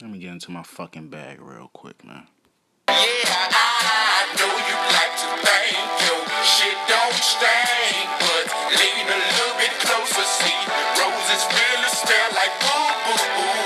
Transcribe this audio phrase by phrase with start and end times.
[0.00, 2.24] Let me get into my fucking bag real quick, man.
[2.88, 5.76] Yeah, I know you like to think
[6.08, 8.48] your shit don't stink, but
[8.80, 10.56] lean a little bit closer, see
[10.96, 13.60] roses really smell like boo boo boo.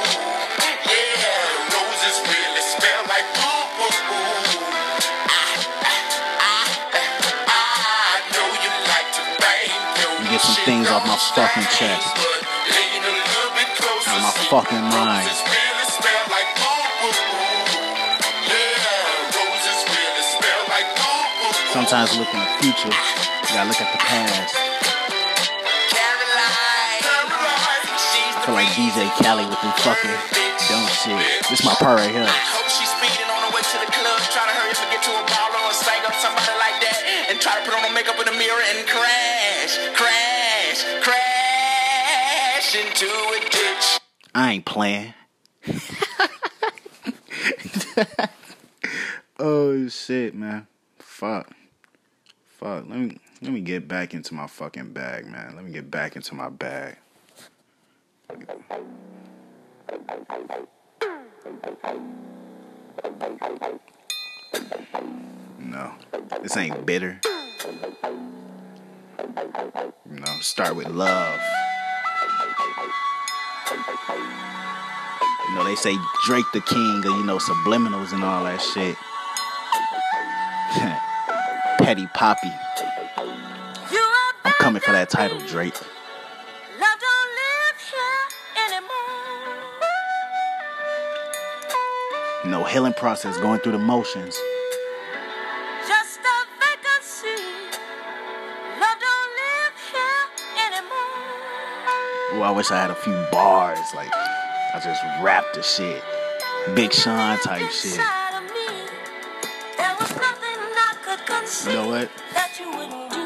[0.91, 4.35] Yeah, roses really smell like boo boo boo.
[10.35, 12.11] Get some things off my fucking chest.
[12.19, 12.43] but
[12.75, 15.31] lean a little bit closer, Out my fucking mind.
[21.75, 24.55] Sometimes look in the future, you gotta look at the past.
[28.31, 30.15] I feel like DJ Khaled with them fucking
[30.71, 31.19] dumb shit.
[31.51, 32.31] This my part right here.
[32.31, 35.03] Hope she's speeding on her way to the club, trying to hurry up and get
[35.03, 37.91] to a baller or sang up somebody like that, and try to put on her
[37.91, 43.99] makeup in the mirror and crash, crash, crash into a ditch.
[44.31, 45.11] I ain't playing.
[49.41, 50.69] oh shit, man.
[51.01, 51.54] Fuck.
[52.87, 55.55] Let me let me get back into my fucking bag, man.
[55.57, 56.97] Let me get back into my bag.
[65.59, 65.93] No.
[66.43, 67.21] This ain't bitter.
[70.07, 71.41] Know, start with love.
[75.49, 75.97] You know, they say
[76.27, 78.97] Drake the king you know, subliminals and all that shit.
[81.85, 82.51] Petty Poppy.
[84.43, 85.75] I'm coming for that title, Drake.
[86.81, 88.27] Love don't live here
[88.65, 89.61] anymore.
[92.43, 94.35] You know, healing process, going through the motions.
[95.87, 97.37] Just a vacancy.
[98.81, 100.27] Love don't live here
[100.67, 102.41] anymore.
[102.41, 103.93] Ooh, I wish I had a few bars.
[103.95, 106.03] Like, I just rap the shit.
[106.75, 108.01] Big Sean type shit.
[111.65, 112.11] You know what?
[112.35, 113.25] that you wouldn't do.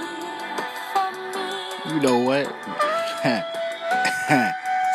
[1.90, 2.46] You know what?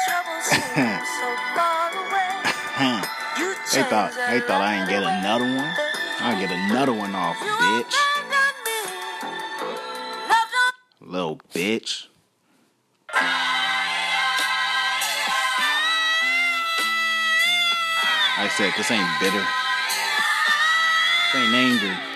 [0.07, 2.31] Trouble seems so far away.
[3.37, 5.75] You they thought they thought I ain't get another one.
[6.21, 7.93] I'll get another one off, bitch.
[8.31, 8.79] abandoned me.
[10.29, 10.49] Love
[11.01, 12.07] don't Little bitch.
[18.37, 19.45] Like I said, this ain't bitter.
[21.33, 22.12] This ain't angry.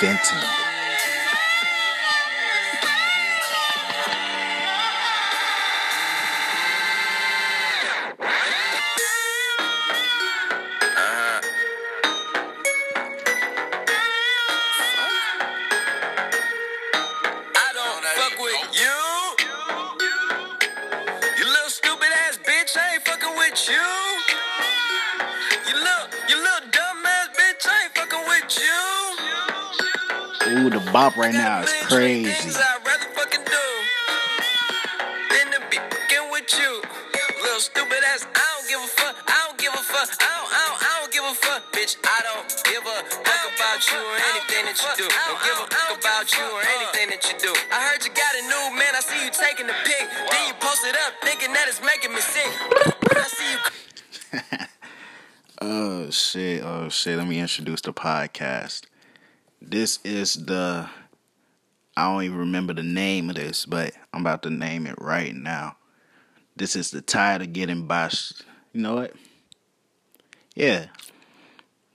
[0.00, 0.67] It's
[30.98, 32.58] bop right now is Got a million crazy.
[32.58, 33.66] I'd rather fucking do
[35.30, 36.82] than to be fucking with you.
[37.38, 39.14] Little stupid ass, I don't give a fuck.
[39.30, 40.10] I don't give a fuck.
[40.18, 41.94] I don't, I don't, I don't give a fuck, bitch.
[42.02, 45.06] I don't give a fuck about you or anything that you do.
[45.06, 47.52] Don't give a fuck about you or anything that you do.
[47.70, 48.98] I heard you got a new man.
[48.98, 50.02] I see you taking the pic.
[50.02, 52.50] Then you post it up, thinking that it's making me sick.
[53.14, 53.60] I see you.
[55.60, 57.18] Oh shit, oh shit.
[57.18, 58.82] Let me introduce the podcast.
[59.70, 60.88] This is the
[61.94, 65.34] I don't even remember the name of this, but I'm about to name it right
[65.34, 65.76] now.
[66.56, 68.10] This is the tired of getting by.
[68.72, 69.12] You know what?
[70.54, 70.86] Yeah.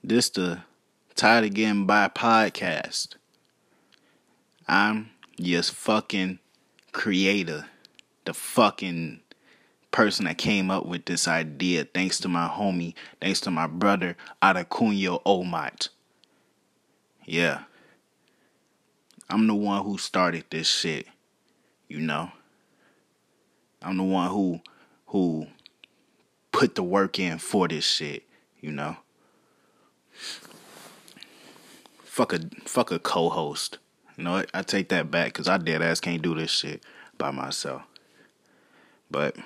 [0.04, 0.62] This the
[1.16, 3.16] tired of getting by podcast.
[4.68, 6.38] I'm just fucking
[6.92, 7.66] creator.
[8.24, 9.20] The fucking
[9.90, 14.16] person that came up with this idea, thanks to my homie, thanks to my brother,
[14.40, 15.88] Adacunyo Omat.
[17.24, 17.64] Yeah.
[19.30, 21.06] I'm the one who started this shit,
[21.88, 22.30] you know.
[23.82, 24.60] I'm the one who
[25.06, 25.46] who
[26.52, 28.24] put the work in for this shit,
[28.60, 28.96] you know.
[32.04, 33.78] Fuck a fuck a co-host.
[34.16, 34.50] You know what?
[34.54, 36.82] I take that back because I dead ass can't do this shit
[37.18, 37.82] by myself.
[39.10, 39.36] But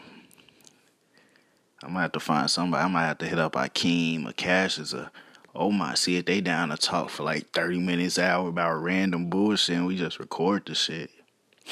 [1.82, 2.84] I might have to find somebody.
[2.84, 5.10] I might have to hit up Akeem or Cassius or
[5.58, 9.28] oh my, see if they down to talk for like 30 minutes hour about random
[9.28, 11.10] bullshit and we just record the shit.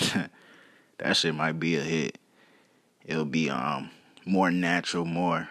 [0.99, 2.19] that shit might be a hit.
[3.05, 3.91] It'll be um
[4.25, 5.49] more natural, more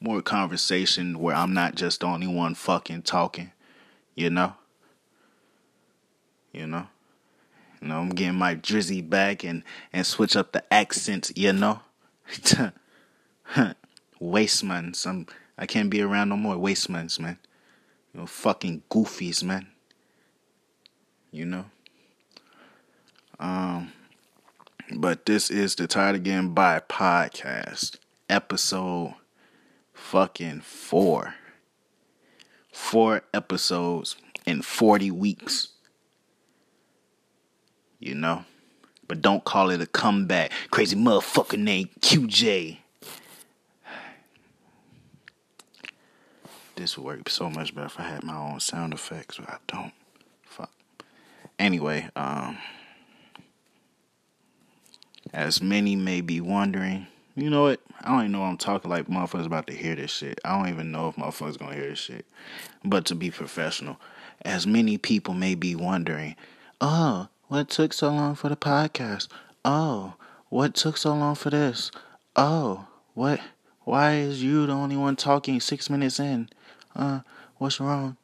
[0.00, 3.50] more conversation where I'm not just the only one fucking talking,
[4.14, 4.54] you know?
[6.52, 6.86] You know?
[7.82, 11.80] You know, I'm getting my drizzy back and and switch up the accents, you know?
[14.20, 14.94] waste man.
[14.94, 15.26] Some
[15.60, 17.38] I can't be around no more waste mans, man.
[18.14, 19.66] You know, fucking goofies, man.
[21.30, 21.66] You know.
[23.38, 23.92] Um,
[24.90, 27.96] but this is the Tired Again by podcast,
[28.30, 29.14] episode
[29.92, 31.34] fucking four.
[32.72, 34.16] Four episodes
[34.46, 35.68] in 40 weeks.
[37.98, 38.46] You know?
[39.06, 40.52] But don't call it a comeback.
[40.70, 42.78] Crazy motherfucker named QJ.
[46.80, 49.58] This would work so much better if I had my own sound effects, but I
[49.68, 49.92] don't.
[50.44, 50.70] Fuck.
[51.58, 52.56] Anyway, um
[55.34, 57.06] as many may be wondering,
[57.36, 57.80] you know what?
[58.00, 60.40] I don't even know I'm talking like motherfuckers about to hear this shit.
[60.42, 62.24] I don't even know if motherfuckers gonna hear this shit.
[62.82, 64.00] But to be professional,
[64.40, 66.34] as many people may be wondering,
[66.80, 69.28] oh, what took so long for the podcast?
[69.66, 70.14] Oh,
[70.48, 71.90] what took so long for this?
[72.36, 73.38] Oh, what?
[73.84, 76.48] Why is you the only one talking six minutes in?
[76.94, 77.20] Uh,
[77.58, 78.16] what's wrong?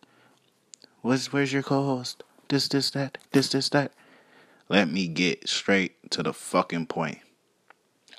[1.02, 2.22] What's where's your co-host?
[2.48, 3.92] This, this, that, this, this, that.
[4.68, 7.18] Let me get straight to the fucking point.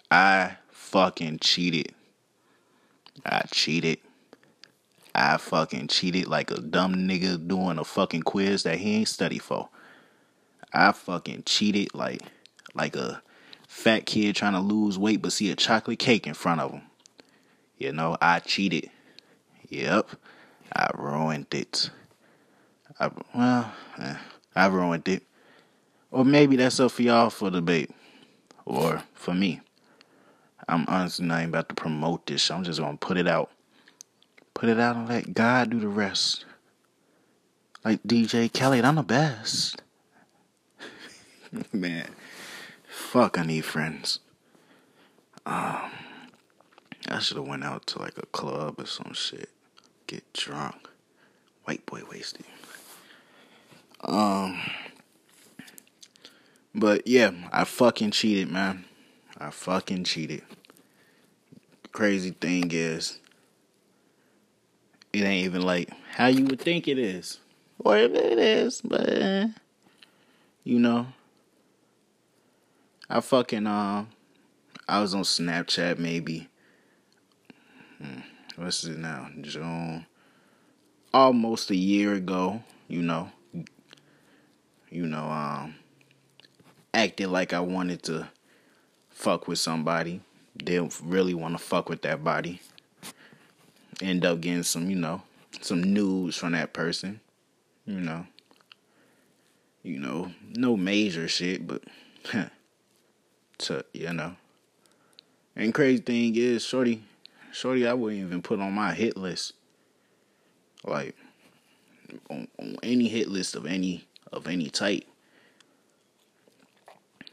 [0.10, 1.94] I fucking cheated.
[3.26, 4.00] I cheated.
[5.14, 9.40] I fucking cheated like a dumb nigga doing a fucking quiz that he ain't study
[9.40, 9.70] for.
[10.74, 12.22] I fucking cheated like
[12.74, 13.22] like a
[13.68, 16.84] fat kid trying to lose weight but see a chocolate cake in front of him.
[17.78, 18.90] You know, I cheated.
[19.70, 20.10] Yep.
[20.76, 21.90] I ruined it.
[23.00, 24.16] I well, eh,
[24.56, 25.24] I ruined it.
[26.12, 27.92] Or maybe that's up for y'all for debate.
[28.66, 29.62] Or for me.
[30.68, 32.52] I'm honestly not even about to promote this.
[32.52, 33.52] I'm just gonna put it out.
[34.54, 36.46] Put it out and let God do the rest.
[37.86, 39.82] Like DJ Khaled, I'm the best.
[41.74, 42.10] Man.
[42.90, 44.20] Fuck I need friends.
[45.46, 45.92] Um
[47.10, 49.50] I should have went out to like a club or some shit.
[50.08, 50.90] Get drunk.
[51.66, 52.46] White boy wasted.
[54.02, 54.60] Um
[56.74, 58.86] but yeah, I fucking cheated, man.
[59.38, 60.44] I fucking cheated.
[61.92, 63.20] Crazy thing is,
[65.12, 67.40] it ain't even like how you would think it is.
[67.80, 69.50] Or it is, but
[70.64, 71.08] you know.
[73.10, 74.06] I fucking uh
[74.88, 76.50] I was on Snapchat maybe.
[78.02, 78.20] Hmm,
[78.58, 79.30] what's it now?
[79.42, 80.06] June.
[81.14, 83.32] Almost a year ago, you know.
[84.90, 85.76] You know, um
[86.94, 88.30] acted like I wanted to
[89.10, 90.22] fuck with somebody.
[90.58, 92.62] Didn't really want to fuck with that body.
[94.02, 95.22] End up getting some, you know,
[95.62, 97.20] some news from that person.
[97.86, 98.26] You know.
[99.84, 101.84] You know, no major shit, but
[103.60, 104.36] to you know.
[105.56, 107.04] And crazy thing is, Shorty
[107.58, 109.54] Shorty I wouldn't even put on my hit list.
[110.84, 111.16] Like
[112.30, 115.06] on, on any hit list of any of any type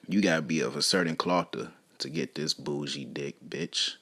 [0.08, 3.96] you gotta be of a certain cloth to, to get this bougie dick, bitch.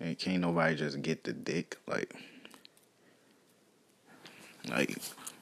[0.00, 1.76] And can't nobody just get the dick.
[1.86, 2.12] Like,
[4.68, 4.98] like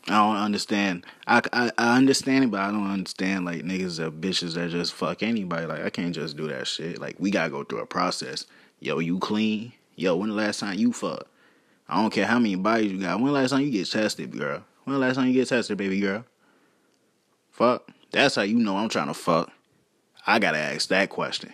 [0.09, 1.07] I don't understand.
[1.27, 4.93] I, I, I understand it, but I don't understand like niggas are bitches that just
[4.93, 5.65] fuck anybody.
[5.65, 7.01] Like I can't just do that shit.
[7.01, 8.45] Like we gotta go through a process.
[8.83, 9.75] Yo, you clean?
[9.95, 11.27] Yo, when the last time you fuck?
[11.87, 13.19] I don't care how many bodies you got.
[13.19, 14.65] When the last time you get tested, girl?
[14.85, 16.25] When the last time you get tested, baby girl?
[17.51, 17.91] Fuck.
[18.11, 19.51] That's how you know I'm trying to fuck.
[20.27, 21.53] I gotta ask that question.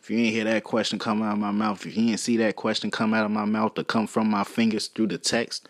[0.00, 2.36] If you ain't hear that question come out of my mouth, if you ain't see
[2.38, 5.68] that question come out of my mouth to come from my fingers through the text,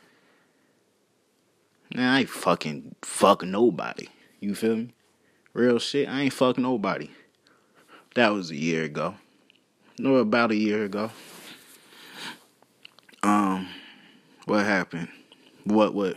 [1.95, 4.09] man, I ain't fucking fuck nobody.
[4.41, 4.95] You feel me?
[5.53, 7.11] Real shit, I ain't fuck nobody.
[8.15, 9.17] That was a year ago.
[9.99, 11.11] No, about a year ago.
[13.23, 13.69] Um,
[14.47, 15.09] what happened?
[15.65, 16.17] What what?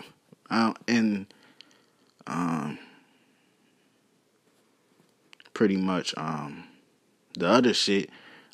[0.50, 1.26] Um, and
[2.26, 2.80] um,
[5.54, 6.66] pretty much um
[7.38, 8.10] the other shit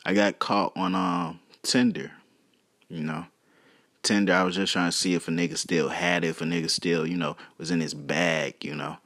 [0.06, 2.12] I got caught on um Tinder.
[2.90, 3.26] You know.
[4.04, 6.44] Tinder, I was just trying to see if a nigga still had it, if a
[6.44, 8.98] nigga still, you know, was in his bag, you know.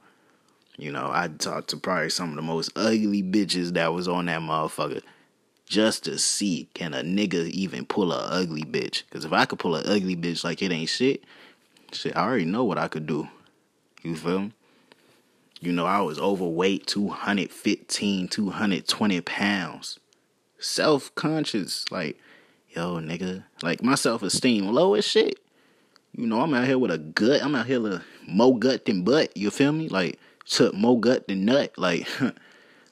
[0.78, 4.24] You know, I talked to probably some of the most ugly bitches that was on
[4.26, 5.02] that motherfucker
[5.66, 9.02] just to see can a nigga even pull a ugly bitch.
[9.10, 11.24] Cause if I could pull a ugly bitch like it ain't shit,
[11.92, 13.28] shit, I already know what I could do.
[14.02, 14.52] You feel me?
[15.60, 19.98] You know, I was overweight, 215, 220 pounds.
[20.58, 22.18] Self conscious, like,
[22.70, 23.44] yo, nigga.
[23.62, 25.40] Like, my self esteem low as shit.
[26.16, 27.42] You know, I'm out here with a gut.
[27.42, 29.36] I'm out here with more gut than butt.
[29.36, 29.88] You feel me?
[29.88, 31.72] Like, took more gut than nut.
[31.76, 32.06] Like,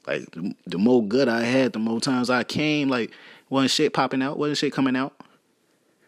[0.07, 0.25] like
[0.67, 2.89] the more good I had, the more times I came.
[2.89, 3.11] Like,
[3.49, 5.13] wasn't shit popping out, wasn't shit coming out.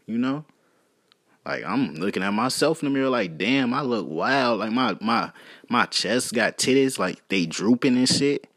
[0.05, 0.45] you know?
[1.47, 4.59] Like I'm looking at myself in the mirror like, damn, I look wild.
[4.59, 5.31] Like my my
[5.69, 8.47] my chest got titties, like they drooping and shit.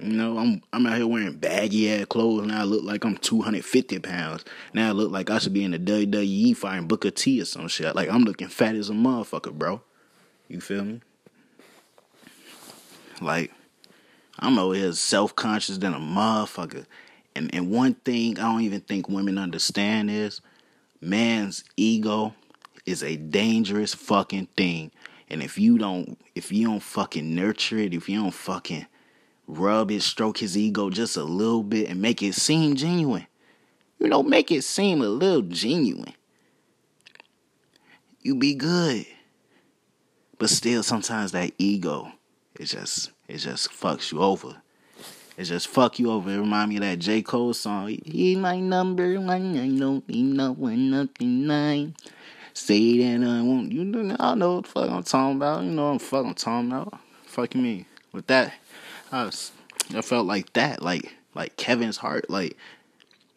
[0.00, 2.46] You know, I'm I'm out here wearing baggy ass clothes.
[2.46, 4.46] Now I look like I'm 250 pounds.
[4.72, 7.68] Now I look like I should be in the WWE fighting Booker T or some
[7.68, 7.94] shit.
[7.94, 9.82] Like I'm looking fat as a motherfucker, bro.
[10.48, 11.02] You feel me?
[13.20, 13.52] Like
[14.38, 16.86] I'm over here self conscious than a motherfucker.
[17.34, 20.40] And and one thing I don't even think women understand is
[21.00, 22.34] man's ego
[22.86, 24.90] is a dangerous fucking thing.
[25.28, 28.86] And if you don't if you don't fucking nurture it, if you don't fucking
[29.46, 33.26] rub it, stroke his ego just a little bit and make it seem genuine.
[33.98, 36.14] You know, make it seem a little genuine.
[38.22, 39.06] You be good.
[40.38, 42.12] But still sometimes that ego
[42.60, 44.56] is just it just fucks you over.
[45.36, 46.30] It just fuck you over.
[46.30, 47.22] It remind me of that J.
[47.22, 47.96] Cole song.
[48.04, 51.94] He my number one, I don't need no one, nothing nine.
[52.54, 55.62] Say that I want you know I know what the fuck I'm talking about.
[55.62, 56.98] You know what the fuck I'm talking about.
[57.26, 57.84] Fucking me.
[58.10, 58.54] With that,
[59.12, 59.52] I was
[59.94, 60.82] I felt like that.
[60.82, 62.56] Like like Kevin Hart's, like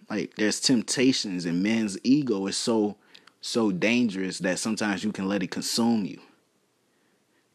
[0.10, 2.96] like there's temptations and men's ego is so
[3.42, 6.20] so dangerous that sometimes you can let it consume you.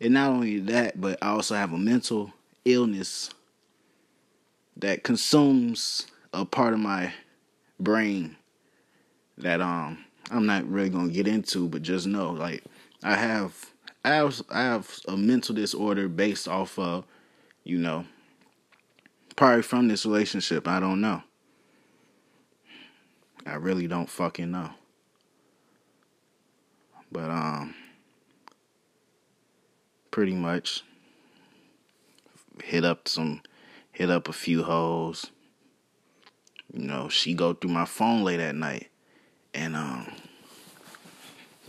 [0.00, 2.32] And not only that, but I also have a mental
[2.64, 3.30] illness
[4.76, 7.12] that consumes a part of my
[7.80, 8.36] brain
[9.38, 12.64] that um I'm not really gonna get into, but just know like
[13.02, 13.72] I have
[14.04, 17.04] I have I have a mental disorder based off of,
[17.64, 18.04] you know,
[19.34, 20.68] probably from this relationship.
[20.68, 21.22] I don't know.
[23.46, 24.70] I really don't fucking know.
[27.12, 27.74] But um
[30.16, 30.82] pretty much
[32.64, 33.42] hit up some
[33.92, 35.26] hit up a few hoes.
[36.72, 38.88] You know, she go through my phone late at night.
[39.52, 40.10] And um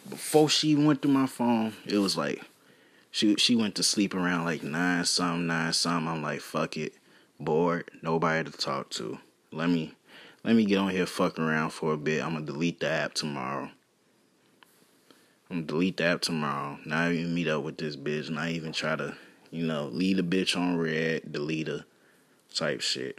[0.10, 2.42] before she went through my phone, it was like
[3.12, 6.08] she she went to sleep around like nine something, nine something.
[6.08, 6.94] I'm like, fuck it.
[7.42, 9.20] Bored, nobody to talk to.
[9.52, 9.94] Let me
[10.46, 12.24] let me get on here fucking around for a bit.
[12.24, 13.72] I'm gonna delete the app tomorrow.
[15.50, 16.78] I'm delete the app tomorrow.
[16.86, 18.30] Not even meet up with this bitch.
[18.30, 19.16] Not even try to,
[19.50, 21.86] you know, leave the bitch on red, delete her,
[22.54, 23.18] type shit.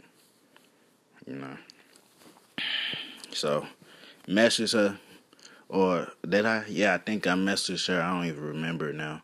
[1.25, 1.57] You know.
[3.31, 3.65] So,
[4.27, 4.99] message her,
[5.67, 6.65] or did I?
[6.67, 8.01] Yeah, I think I messaged her.
[8.01, 9.21] I don't even remember now.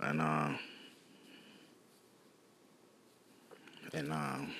[0.00, 0.58] And um,
[3.92, 4.52] and um,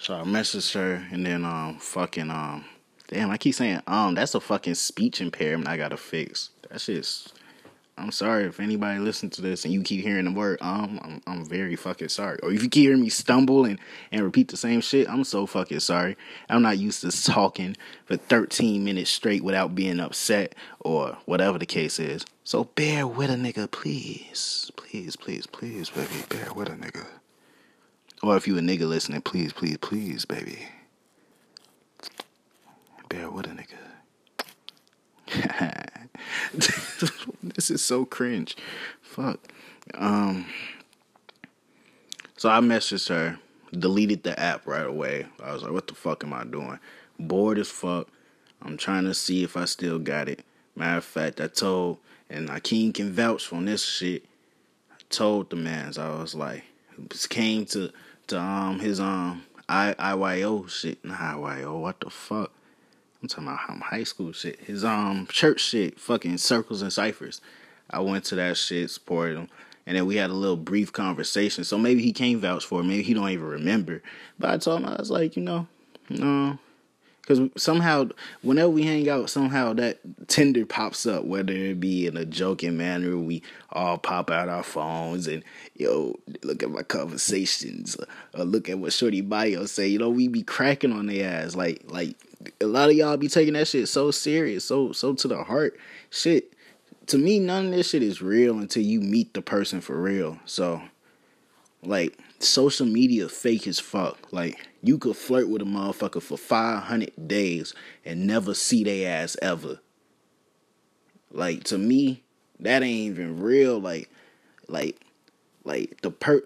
[0.00, 2.64] so I messaged her, and then um, fucking um,
[3.08, 6.50] damn, I keep saying um, that's a fucking speech impairment I gotta fix.
[6.70, 7.32] That shit's.
[7.96, 11.22] I'm sorry if anybody listens to this and you keep hearing the word um, I'm
[11.26, 12.38] I'm very fucking sorry.
[12.44, 13.80] Or if you keep hearing me stumble and
[14.12, 16.16] and repeat the same shit, I'm so fucking sorry.
[16.48, 21.66] I'm not used to talking for 13 minutes straight without being upset or whatever the
[21.66, 22.24] case is.
[22.44, 27.04] So bear with a nigga, please, please, please, please, baby, bear with a nigga.
[28.22, 30.68] Or if you a nigga listening, please, please, please, baby,
[33.08, 33.76] bear with a nigga.
[37.42, 38.56] this is so cringe.
[39.02, 39.40] Fuck.
[39.94, 40.46] Um.
[42.36, 43.38] So I messaged her,
[43.72, 45.26] deleted the app right away.
[45.42, 46.78] I was like, "What the fuck am I doing?
[47.18, 48.08] Bored as fuck.
[48.62, 50.44] I'm trying to see if I still got it."
[50.76, 51.98] Matter of fact, I told,
[52.30, 54.24] and Akeem can vouch for this shit.
[54.92, 56.62] I told the man's, I was like,
[57.28, 57.90] came to
[58.28, 61.78] to um his um I IYO shit, not IYO.
[61.78, 62.52] What the fuck?
[63.22, 64.60] I'm talking about high school shit.
[64.60, 67.40] His um church shit, fucking circles and ciphers.
[67.90, 69.48] I went to that shit, supported him,
[69.86, 71.64] and then we had a little brief conversation.
[71.64, 72.84] So maybe he can't vouch for it.
[72.84, 74.02] Maybe he don't even remember.
[74.38, 75.66] But I told him I was like, you know,
[76.10, 76.58] no,
[77.28, 78.08] because somehow
[78.40, 82.78] whenever we hang out, somehow that Tinder pops up, whether it be in a joking
[82.78, 85.44] manner, we all pop out our phones and
[85.76, 87.98] yo look at my conversations,
[88.32, 89.88] or look at what Shorty bio say.
[89.88, 92.16] You know, we be cracking on their ass like like
[92.62, 95.78] a lot of y'all be taking that shit so serious, so so to the heart.
[96.08, 96.54] Shit,
[97.08, 100.38] to me, none of this shit is real until you meet the person for real.
[100.46, 100.80] So,
[101.82, 104.32] like, social media fake as fuck.
[104.32, 109.22] Like, you could flirt with a motherfucker for five hundred days and never see their
[109.22, 109.80] ass ever.
[111.30, 112.22] Like to me,
[112.60, 113.78] that ain't even real.
[113.80, 114.10] Like,
[114.68, 115.00] like,
[115.64, 116.42] like the per,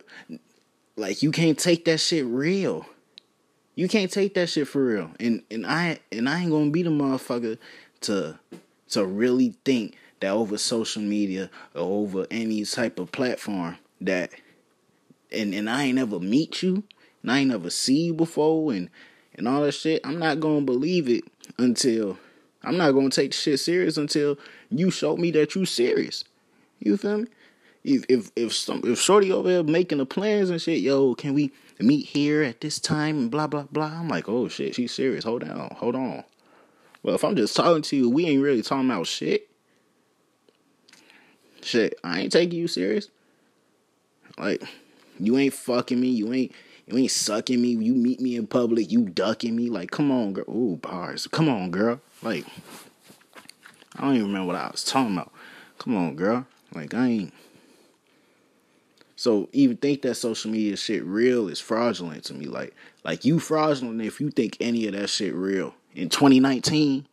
[0.96, 2.86] like you can't take that shit real.
[3.74, 5.10] You can't take that shit for real.
[5.20, 7.58] And and I and I ain't gonna be the motherfucker
[8.02, 8.38] to
[8.90, 14.30] to really think that over social media or over any type of platform that
[15.32, 16.84] and and I ain't ever meet you
[17.22, 18.90] and I ain't never see you before and
[19.34, 21.24] and all that shit, I'm not gonna believe it
[21.58, 22.18] until
[22.62, 24.38] I'm not gonna take shit serious until
[24.70, 26.24] you show me that you serious.
[26.78, 27.26] You feel me?
[27.84, 31.34] If if if some if Shorty over there making the plans and shit, yo, can
[31.34, 33.86] we meet here at this time and blah blah blah.
[33.86, 35.24] I'm like, oh shit, she's serious.
[35.24, 36.24] Hold on, hold on.
[37.02, 39.48] Well, if I'm just talking to you, we ain't really talking about shit.
[41.62, 43.08] Shit, I ain't taking you serious.
[44.38, 44.62] Like,
[45.18, 46.08] you ain't fucking me.
[46.08, 46.52] You ain't
[46.86, 47.70] you ain't sucking me.
[47.70, 48.90] You meet me in public.
[48.90, 49.70] You ducking me.
[49.70, 50.44] Like, come on, girl.
[50.48, 51.26] Ooh, bars.
[51.26, 52.00] Come on, girl.
[52.22, 52.44] Like,
[53.96, 55.32] I don't even remember what I was talking about.
[55.78, 56.46] Come on, girl.
[56.74, 57.34] Like, I ain't.
[59.16, 62.46] So even think that social media shit real is fraudulent to me.
[62.46, 67.06] Like, like you fraudulent if you think any of that shit real in 2019.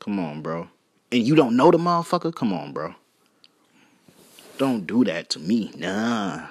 [0.00, 0.68] Come on, bro.
[1.10, 2.34] And you don't know the motherfucker.
[2.34, 2.94] Come on, bro.
[4.58, 5.72] Don't do that to me.
[5.76, 6.48] Nah.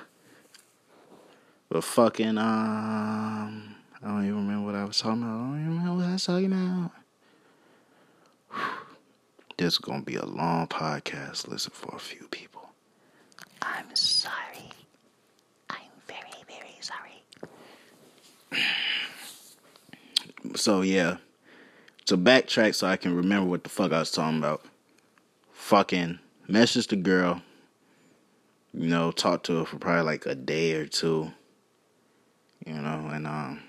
[1.69, 5.35] But fucking um I don't even remember what I was talking about.
[5.35, 6.91] I don't even remember what I was talking about.
[9.57, 11.47] This is gonna be a long podcast.
[11.47, 12.69] Listen for a few people.
[13.61, 14.71] I'm sorry.
[15.69, 17.23] I'm very, very sorry.
[20.55, 21.17] So yeah.
[22.05, 24.63] To backtrack so I can remember what the fuck I was talking about.
[25.51, 27.41] Fucking message the girl.
[28.73, 31.33] You know, talk to her for probably like a day or two.
[32.65, 33.61] You know, and um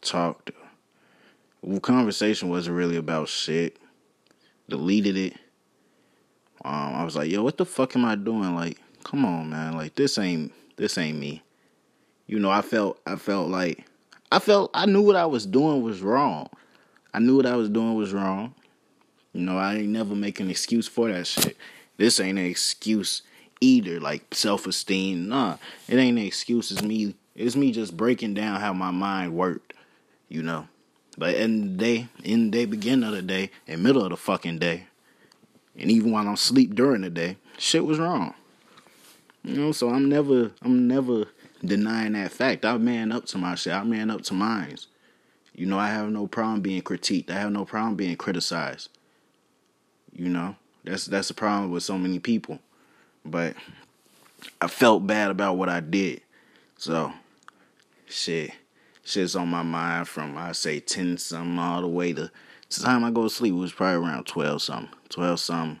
[0.00, 0.50] talked.
[1.82, 3.78] Conversation wasn't really about shit.
[4.68, 5.34] Deleted it.
[6.64, 8.54] Um, I was like, yo, what the fuck am I doing?
[8.54, 9.76] Like, come on, man.
[9.76, 11.42] Like this ain't this ain't me.
[12.26, 13.84] You know, I felt I felt like
[14.30, 16.48] I felt I knew what I was doing was wrong.
[17.14, 18.54] I knew what I was doing was wrong.
[19.32, 21.56] You know, I ain't never make an excuse for that shit.
[21.96, 23.22] This ain't an excuse
[23.60, 25.28] either, like self esteem.
[25.28, 25.56] Nah,
[25.88, 26.70] it ain't an excuse.
[26.70, 27.14] It's me.
[27.38, 29.72] It's me just breaking down how my mind worked.
[30.28, 30.68] You know,
[31.16, 34.16] but in the day, in the day, beginning of the day, in middle of the
[34.16, 34.88] fucking day,
[35.78, 38.34] and even while I'm asleep during the day, shit was wrong.
[39.44, 41.26] You know, so I'm never, I'm never
[41.64, 42.64] denying that fact.
[42.64, 43.72] I man up to my shit.
[43.72, 44.88] I man up to mines.
[45.54, 47.30] You know, I have no problem being critiqued.
[47.30, 48.90] I have no problem being criticized.
[50.12, 52.58] You know, that's that's the problem with so many people.
[53.24, 53.54] But
[54.60, 56.22] I felt bad about what I did.
[56.76, 57.12] So,
[58.08, 58.52] shit,
[59.04, 62.30] shit's on my mind from I say ten something all the way to
[62.70, 63.54] the time I go to sleep.
[63.54, 64.90] It was probably around twelve something.
[65.08, 65.80] Twelve something.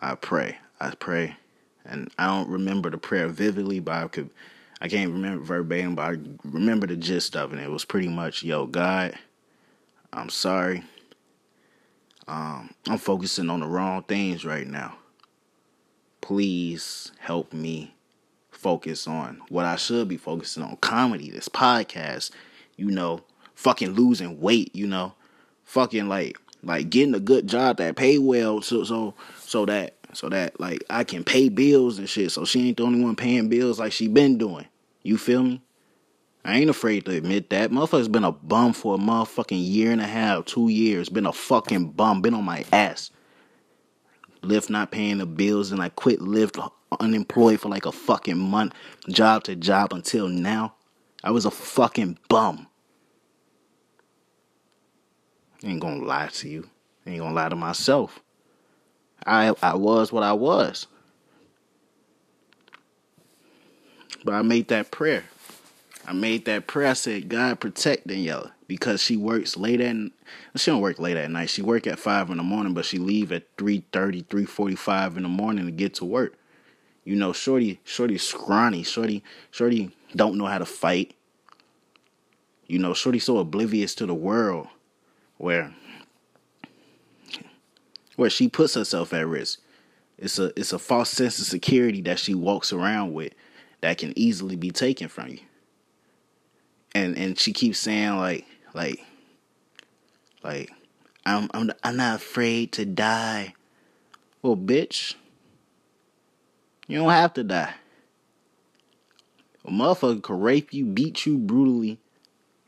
[0.00, 0.58] I pray.
[0.80, 1.36] I pray,
[1.84, 4.30] and I don't remember the prayer vividly, but I could.
[4.80, 7.58] I can't remember verbatim, but I remember the gist of it.
[7.58, 9.14] It was pretty much, "Yo, God,
[10.12, 10.84] I'm sorry.
[12.26, 14.96] Um, I'm focusing on the wrong things right now.
[16.20, 17.94] Please help me
[18.60, 22.30] focus on what I should be focusing on: comedy, this podcast,
[22.76, 23.20] you know,
[23.54, 25.14] fucking losing weight, you know,
[25.64, 30.28] fucking like like getting a good job that pay well, so so so that so
[30.28, 32.30] that like I can pay bills and shit.
[32.32, 34.66] So she ain't the only one paying bills like she been doing.
[35.02, 35.62] You feel me?
[36.44, 37.70] I ain't afraid to admit that.
[37.70, 41.08] Motherfucker's been a bum for a motherfucking year and a half, two years.
[41.08, 42.22] Been a fucking bum.
[42.22, 43.10] Been on my ass.
[44.42, 48.74] Lyft not paying the bills and I quit Lyft unemployed for like a fucking month,
[49.08, 50.74] job to job until now.
[51.22, 52.66] I was a fucking bum.
[55.62, 56.70] ain't gonna lie to you.
[57.06, 58.20] ain't gonna lie to myself.
[59.26, 60.86] I I was what I was.
[64.24, 65.24] But I made that prayer.
[66.06, 66.88] I made that prayer.
[66.88, 69.96] I said, God protect Daniela because she works late at
[70.56, 71.50] she don't work late at night.
[71.50, 75.28] She work at five in the morning, but she leave at 3.30, 3.45 in the
[75.28, 76.34] morning to get to work.
[77.04, 78.82] You know, Shorty, Shorty scrawny.
[78.82, 81.14] Shorty, Shorty don't know how to fight.
[82.66, 84.68] You know, Shorty so oblivious to the world
[85.38, 85.74] where
[88.16, 89.60] where she puts herself at risk.
[90.18, 93.32] It's a it's a false sense of security that she walks around with
[93.80, 95.40] that can easily be taken from you.
[96.94, 99.00] And and she keeps saying like like
[100.42, 100.70] like
[101.26, 103.54] I'm I'm I'm not afraid to die.
[104.42, 105.14] Well, bitch,
[106.86, 107.74] you don't have to die.
[109.64, 111.98] A motherfucker could rape you, beat you brutally,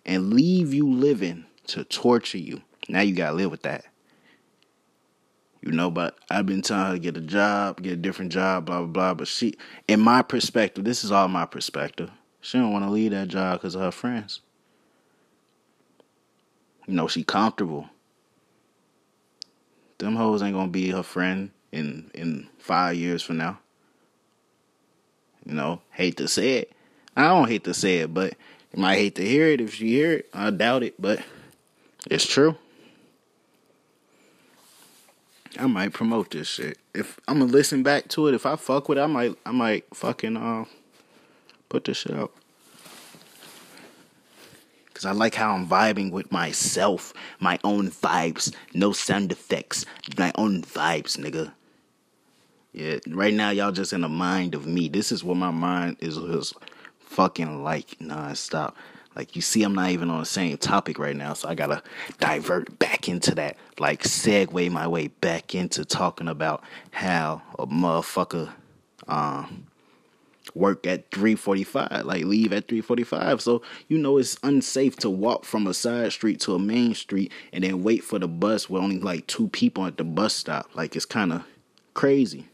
[0.05, 2.63] and leave you living to torture you.
[2.89, 3.87] Now you gotta live with that.
[5.63, 8.67] You know, but I've been telling her to get a job, get a different job,
[8.67, 9.15] blah blah blah.
[9.15, 9.55] But she,
[9.89, 12.11] in my perspective, this is all my perspective.
[12.41, 14.41] She don't want to leave that job because of her friends.
[16.93, 17.89] You know, she comfortable.
[19.97, 23.61] Them hoes ain't gonna be her friend in in five years from now.
[25.47, 26.73] You know, hate to say it.
[27.17, 28.35] I don't hate to say it, but
[28.75, 30.29] You might hate to hear it if you hear it.
[30.35, 31.23] I doubt it, but
[32.11, 32.57] it's true.
[35.59, 36.77] I might promote this shit.
[36.95, 39.53] If I'm gonna listen back to it, if I fuck with it, I might I
[39.53, 40.67] might fucking uh
[41.71, 42.35] put this shit out.
[44.95, 49.85] Cause I like how I'm vibing with myself, my own vibes, no sound effects,
[50.19, 51.53] my own vibes, nigga.
[52.73, 54.89] Yeah, right now y'all just in the mind of me.
[54.89, 56.55] This is what my mind is, is
[56.99, 58.75] fucking like nonstop.
[59.15, 61.83] Like you see, I'm not even on the same topic right now, so I gotta
[62.19, 68.51] divert back into that, like segue my way back into talking about how a motherfucker
[69.09, 69.67] um
[70.55, 75.67] work at 345 like leave at 345 so you know it's unsafe to walk from
[75.67, 78.99] a side street to a main street and then wait for the bus with only
[78.99, 80.69] like two people at the bus stop.
[80.75, 81.45] Like it's kind of
[81.95, 82.47] crazy.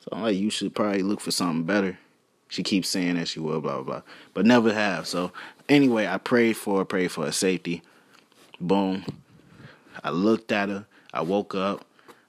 [0.00, 1.98] So I'm like you should probably look for something better.
[2.48, 4.02] She keeps saying that she will blah blah blah.
[4.34, 5.06] But never have.
[5.06, 5.32] So
[5.68, 7.82] anyway i prayed for her prayed for her safety.
[8.60, 9.04] Boom.
[10.02, 10.86] I looked at her.
[11.12, 11.84] I woke up.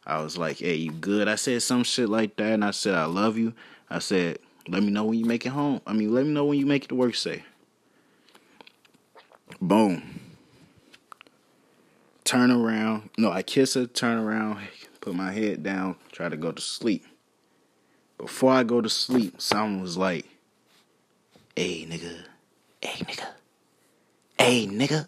[0.05, 1.27] I was like, hey, you good?
[1.27, 3.53] I said some shit like that, and I said, I love you.
[3.91, 4.39] I said,
[4.71, 5.81] let me know when you make it home.
[5.85, 7.43] I mean, let me know when you make it to work safe.
[9.61, 10.19] Boom.
[12.23, 13.09] Turn around.
[13.17, 14.59] No, I kiss her, turn around,
[15.01, 17.05] put my head down, try to go to sleep.
[18.17, 20.25] Before I go to sleep, someone was like,
[21.55, 22.25] hey, nigga.
[22.81, 23.27] Hey, nigga.
[24.37, 25.07] Hey, nigga.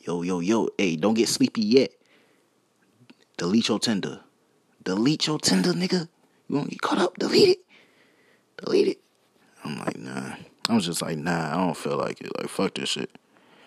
[0.00, 0.68] Yo, yo, yo.
[0.76, 1.90] Hey, don't get sleepy yet.
[3.36, 4.20] Delete your Tinder.
[4.82, 6.08] Delete your Tinder, nigga.
[6.48, 7.18] You want to get caught up?
[7.18, 7.58] Delete it.
[8.64, 9.00] Delete it.
[9.64, 10.34] I'm like, nah.
[10.68, 12.30] I was just like, nah, I don't feel like it.
[12.38, 13.10] Like, fuck this shit.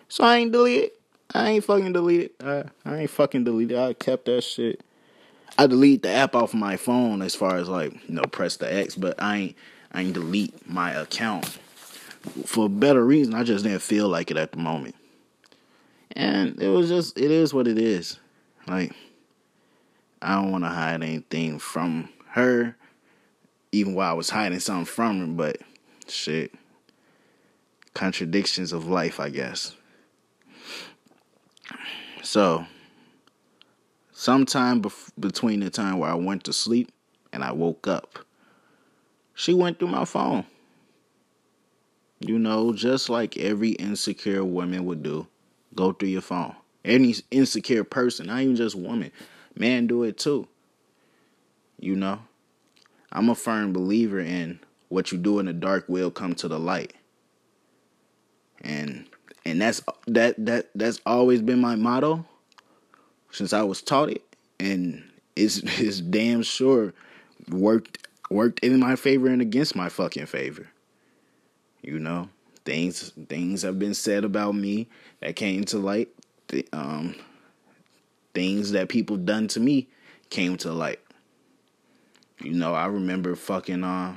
[0.07, 1.01] So I ain't delete it.
[1.33, 2.35] I ain't fucking delete it.
[2.43, 3.77] I, I ain't fucking delete it.
[3.77, 4.81] I kept that shit.
[5.57, 8.73] I delete the app off my phone as far as like, you know, press the
[8.73, 9.55] X, but I ain't
[9.93, 11.45] I ain't delete my account.
[12.45, 14.95] For better reason, I just didn't feel like it at the moment.
[16.13, 18.19] And it was just it is what it is.
[18.67, 18.93] Like
[20.21, 22.75] I don't want to hide anything from her,
[23.71, 25.27] even while I was hiding something from her.
[25.27, 25.57] But
[26.07, 26.53] shit,
[27.93, 29.75] contradictions of life, I guess.
[32.23, 32.65] So,
[34.11, 36.91] sometime bef- between the time where I went to sleep
[37.33, 38.19] and I woke up,
[39.33, 40.45] she went through my phone.
[42.19, 45.25] You know, just like every insecure woman would do,
[45.73, 46.55] go through your phone.
[46.85, 49.11] Any insecure person, not even just woman,
[49.55, 50.47] man do it too.
[51.79, 52.19] You know?
[53.11, 56.59] I'm a firm believer in what you do in the dark will come to the
[56.59, 56.93] light.
[58.61, 59.05] And
[59.45, 62.25] and that's that that that's always been my motto
[63.31, 64.23] since I was taught it
[64.59, 65.03] and
[65.35, 66.93] it's it's damn sure
[67.49, 70.67] worked worked in my favor and against my fucking favor.
[71.81, 72.29] You know,
[72.65, 74.87] things things have been said about me
[75.19, 76.09] that came to light.
[76.73, 77.15] Um,
[78.33, 79.87] things that people done to me
[80.29, 80.99] came to light.
[82.43, 84.15] You know, I remember fucking uh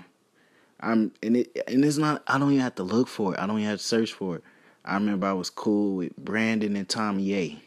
[0.80, 3.40] I'm and it and it's not I don't even have to look for it.
[3.40, 4.44] I don't even have to search for it.
[4.84, 7.62] I remember I was cool with Brandon and Tommy A.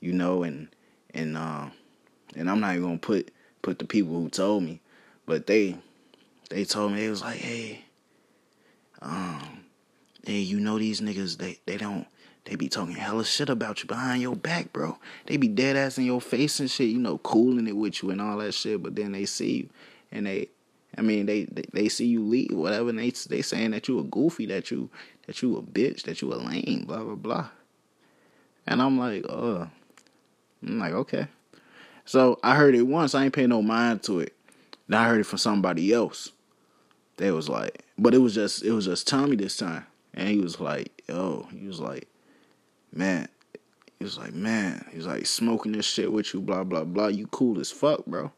[0.00, 0.68] You know, and
[1.14, 1.68] and uh
[2.34, 3.30] and I'm not even gonna put
[3.62, 4.80] put the people who told me,
[5.26, 5.76] but they
[6.50, 7.84] they told me it was like, hey,
[9.00, 9.64] um,
[10.26, 12.06] hey, you know these niggas they they don't
[12.44, 14.98] they be talking hella shit about you behind your back, bro.
[15.26, 18.10] They be dead ass in your face and shit, you know, cooling it with you
[18.10, 18.82] and all that shit.
[18.82, 19.68] But then they see you
[20.10, 20.48] and they,
[20.98, 22.90] I mean, they they, see you leave, whatever.
[22.90, 24.90] And they they saying that you a goofy, that you
[25.26, 27.48] that you a bitch, that you a lame, blah blah blah.
[28.66, 29.66] And I'm like, uh,
[30.62, 31.28] I'm like, okay.
[32.04, 33.14] So I heard it once.
[33.14, 34.34] I ain't paying no mind to it.
[34.88, 36.32] Then I heard it from somebody else.
[37.16, 40.38] They was like, but it was just it was just Tommy this time, and he
[40.38, 42.08] was like, oh, he was like
[42.92, 43.28] man,
[43.98, 47.06] he was like, man, he's like smoking this shit with you, blah blah blah.
[47.06, 48.32] You cool as fuck, bro.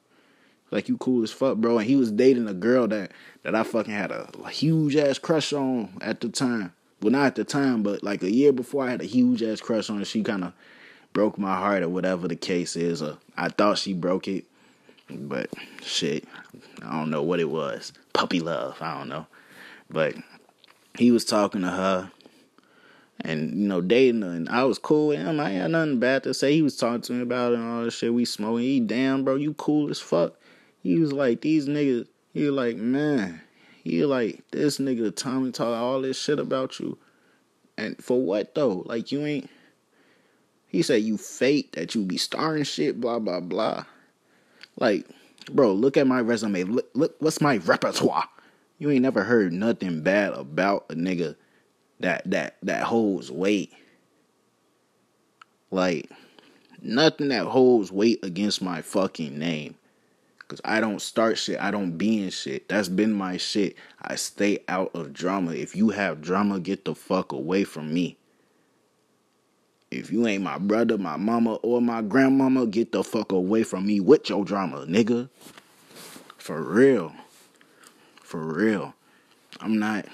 [0.70, 1.78] Like you cool as fuck, bro.
[1.78, 3.12] And he was dating a girl that
[3.44, 6.72] that I fucking had a, huge ass crush on at the time.
[7.00, 9.60] Well, not at the time, but like a year before, I had a huge ass
[9.60, 10.04] crush on her.
[10.04, 10.52] She kind of
[11.12, 13.02] broke my heart, or whatever the case is.
[13.02, 14.44] Or I thought she broke it,
[15.08, 15.48] but
[15.82, 16.24] shit,
[16.82, 17.92] I don't know what it was.
[18.12, 19.26] Puppy love, I don't know.
[19.88, 20.16] But
[20.98, 22.10] he was talking to her
[23.20, 25.40] and you know dating her, and I was cool with him.
[25.40, 26.52] I had nothing bad to say.
[26.52, 28.64] He was talking to me about it and all the shit we smoking.
[28.64, 30.34] He damn bro, you cool as fuck.
[30.82, 32.06] He was like these niggas.
[32.32, 33.40] He was like man,
[33.82, 36.98] he like this nigga Tommy talk all this shit about you,
[37.78, 38.82] and for what though?
[38.86, 39.50] Like you ain't.
[40.66, 43.84] He said you fake that you be starring shit, blah blah blah.
[44.76, 45.06] Like,
[45.52, 46.64] bro, look at my resume.
[46.64, 48.28] Look, look what's my repertoire.
[48.78, 51.36] You ain't never heard nothing bad about a nigga
[52.04, 53.72] that that that holds weight.
[55.70, 56.10] Like
[56.82, 59.74] nothing that holds weight against my fucking name.
[60.46, 61.58] Cause I don't start shit.
[61.58, 62.68] I don't be in shit.
[62.68, 63.76] That's been my shit.
[64.02, 65.52] I stay out of drama.
[65.52, 68.18] If you have drama, get the fuck away from me.
[69.90, 73.86] If you ain't my brother, my mama, or my grandmama, get the fuck away from
[73.86, 75.30] me with your drama, nigga.
[76.36, 77.14] For real.
[78.22, 78.94] For real.
[79.60, 80.04] I'm not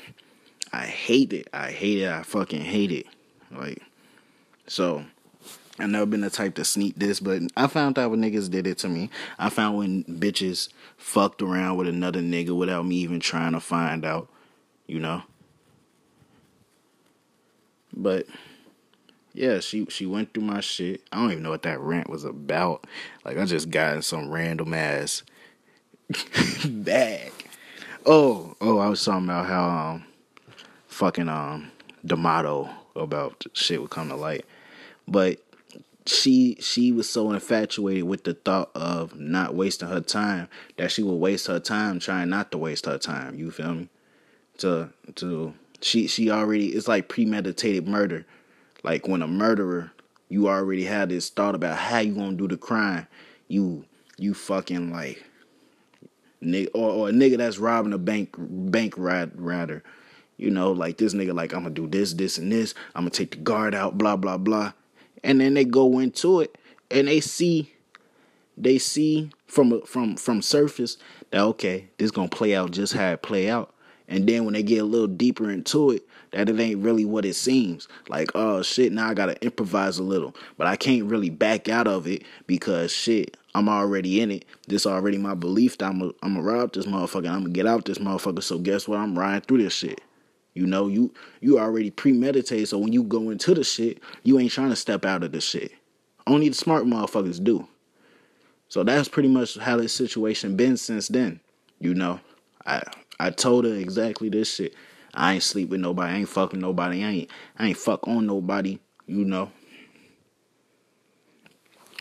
[0.72, 1.48] I hate it.
[1.52, 2.08] I hate it.
[2.08, 3.06] I fucking hate it.
[3.50, 3.82] Like
[4.66, 5.04] so
[5.80, 8.66] I've never been the type to sneak this, but I found out when niggas did
[8.66, 9.08] it to me.
[9.38, 14.04] I found when bitches fucked around with another nigga without me even trying to find
[14.04, 14.28] out,
[14.86, 15.22] you know.
[17.94, 18.26] But
[19.32, 21.02] yeah, she she went through my shit.
[21.10, 22.86] I don't even know what that rant was about.
[23.24, 25.22] Like I just got in some random ass
[26.64, 27.32] bag.
[28.04, 30.04] Oh, oh, I was talking about how um
[31.00, 31.72] fucking um
[32.04, 34.44] D'Amato about shit would come to light.
[35.08, 35.40] But
[36.04, 41.02] she she was so infatuated with the thought of not wasting her time that she
[41.02, 43.34] would waste her time trying not to waste her time.
[43.34, 43.88] You feel me?
[44.58, 48.26] To to she she already it's like premeditated murder.
[48.82, 49.92] Like when a murderer,
[50.28, 53.06] you already had this thought about how you gonna do the crime.
[53.48, 53.86] You
[54.18, 55.24] you fucking like
[56.74, 59.82] or, or a nigga that's robbing a bank bank ride rather.
[60.40, 62.72] You know, like this nigga like I'm gonna do this, this, and this.
[62.94, 64.72] I'm gonna take the guard out, blah, blah, blah.
[65.22, 66.56] And then they go into it
[66.90, 67.74] and they see
[68.56, 70.96] they see from from from surface
[71.30, 73.74] that okay this gonna play out just how it play out.
[74.08, 77.26] And then when they get a little deeper into it that it ain't really what
[77.26, 77.86] it seems.
[78.08, 80.34] Like oh shit now i gotta improvise a little.
[80.56, 84.46] But i can't really back out of it because shit i'm already in it.
[84.68, 87.98] This already my belief that i'm gonna rob this motherfucker i'm gonna get out this
[87.98, 88.42] motherfucker.
[88.42, 89.00] So guess what?
[89.00, 90.00] I'm riding through this shit
[90.54, 94.52] you know, you you already premeditated, so when you go into the shit, you ain't
[94.52, 95.72] trying to step out of the shit.
[96.26, 97.68] Only the smart motherfuckers do.
[98.68, 101.40] So that's pretty much how this situation been since then.
[101.78, 102.20] You know,
[102.66, 102.82] I
[103.18, 104.74] I told her exactly this shit.
[105.14, 106.12] I ain't sleep with nobody.
[106.12, 107.04] I ain't fucking nobody.
[107.04, 108.78] I ain't I ain't fuck on nobody.
[109.06, 109.50] You know.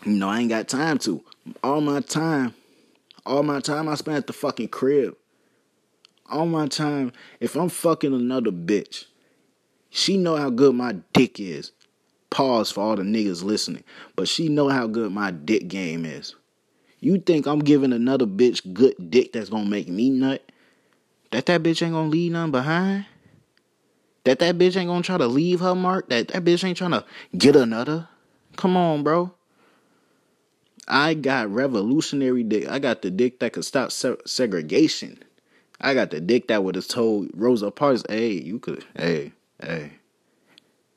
[0.06, 1.24] You know, I ain't got time to.
[1.64, 2.54] All my time,
[3.26, 5.16] all my time I spent at the fucking crib
[6.30, 9.06] all my time, if I'm fucking another bitch,
[9.90, 11.72] she know how good my dick is.
[12.30, 13.84] Pause for all the niggas listening.
[14.16, 16.36] But she know how good my dick game is.
[17.00, 20.44] You think I'm giving another bitch good dick that's gonna make me nut?
[21.32, 23.06] That that bitch ain't gonna leave none behind?
[24.26, 26.10] That that bitch ain't gonna try to leave her mark?
[26.10, 27.06] That that bitch ain't trying to
[27.38, 28.08] get another?
[28.58, 29.34] Come on, bro.
[30.88, 32.68] I got revolutionary dick.
[32.68, 35.24] I got the dick that could stop se- segregation.
[35.82, 39.92] I got the dick that would have told Rosa Parks, hey, you could, hey, hey,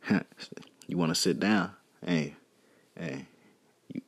[0.88, 1.70] you want to sit down?
[2.04, 2.34] Hey,
[2.98, 3.26] hey,
[3.92, 4.00] you,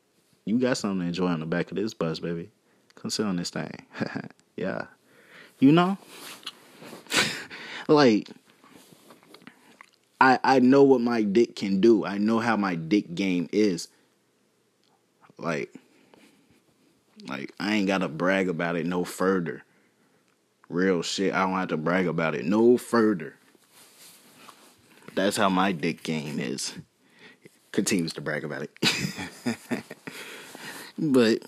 [0.45, 2.51] you got something to enjoy on the back of this bus, baby.
[2.97, 3.87] Come sit on this thing.
[4.57, 4.87] yeah.
[5.61, 5.99] You know?
[7.89, 8.31] like,
[10.21, 12.05] I I know what my dick can do.
[12.05, 13.89] I know how my dick game is.
[15.37, 15.75] Like,
[17.29, 19.64] like I ain't gotta brag about it no further.
[20.69, 21.35] Real shit.
[21.35, 23.35] I don't have to brag about it no further.
[25.15, 26.75] That's how my dick game is.
[27.73, 28.73] Continues to brag about it.
[30.99, 31.41] but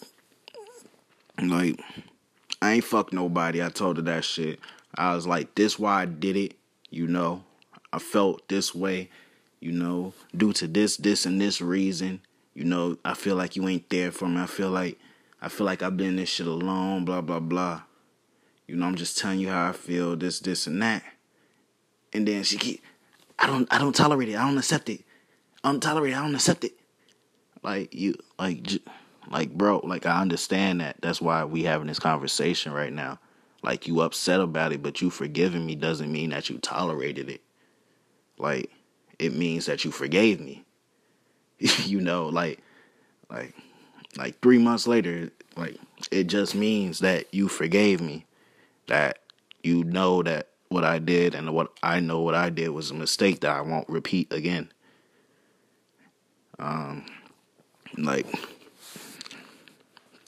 [1.42, 1.80] like
[2.62, 3.62] I ain't fuck nobody.
[3.62, 4.60] I told her that shit.
[4.94, 6.54] I was like, this why I did it,
[6.90, 7.44] you know.
[7.92, 9.10] I felt this way,
[9.60, 12.20] you know, due to this, this, and this reason.
[12.54, 14.40] You know, I feel like you ain't there for me.
[14.40, 14.98] I feel like
[15.42, 17.82] I feel like I've been in this shit alone, blah blah blah.
[18.66, 21.02] You know, I'm just telling you how I feel, this, this, and that.
[22.12, 22.82] And then she keep,
[23.38, 24.36] I don't, I don't tolerate it.
[24.36, 25.04] I don't accept it.
[25.62, 26.16] I don't tolerate it.
[26.16, 26.72] I don't accept it.
[27.62, 28.66] Like you, like,
[29.30, 30.96] like, bro, like I understand that.
[31.00, 33.18] That's why we having this conversation right now.
[33.62, 37.42] Like you upset about it, but you forgiving me doesn't mean that you tolerated it.
[38.38, 38.70] Like
[39.18, 40.64] it means that you forgave me.
[41.58, 42.62] you know, like,
[43.30, 43.54] like,
[44.16, 45.76] like three months later, like
[46.10, 48.25] it just means that you forgave me
[48.86, 49.18] that
[49.62, 52.94] you know that what I did and what I know what I did was a
[52.94, 54.72] mistake that I won't repeat again.
[56.58, 57.04] Um,
[57.96, 58.26] like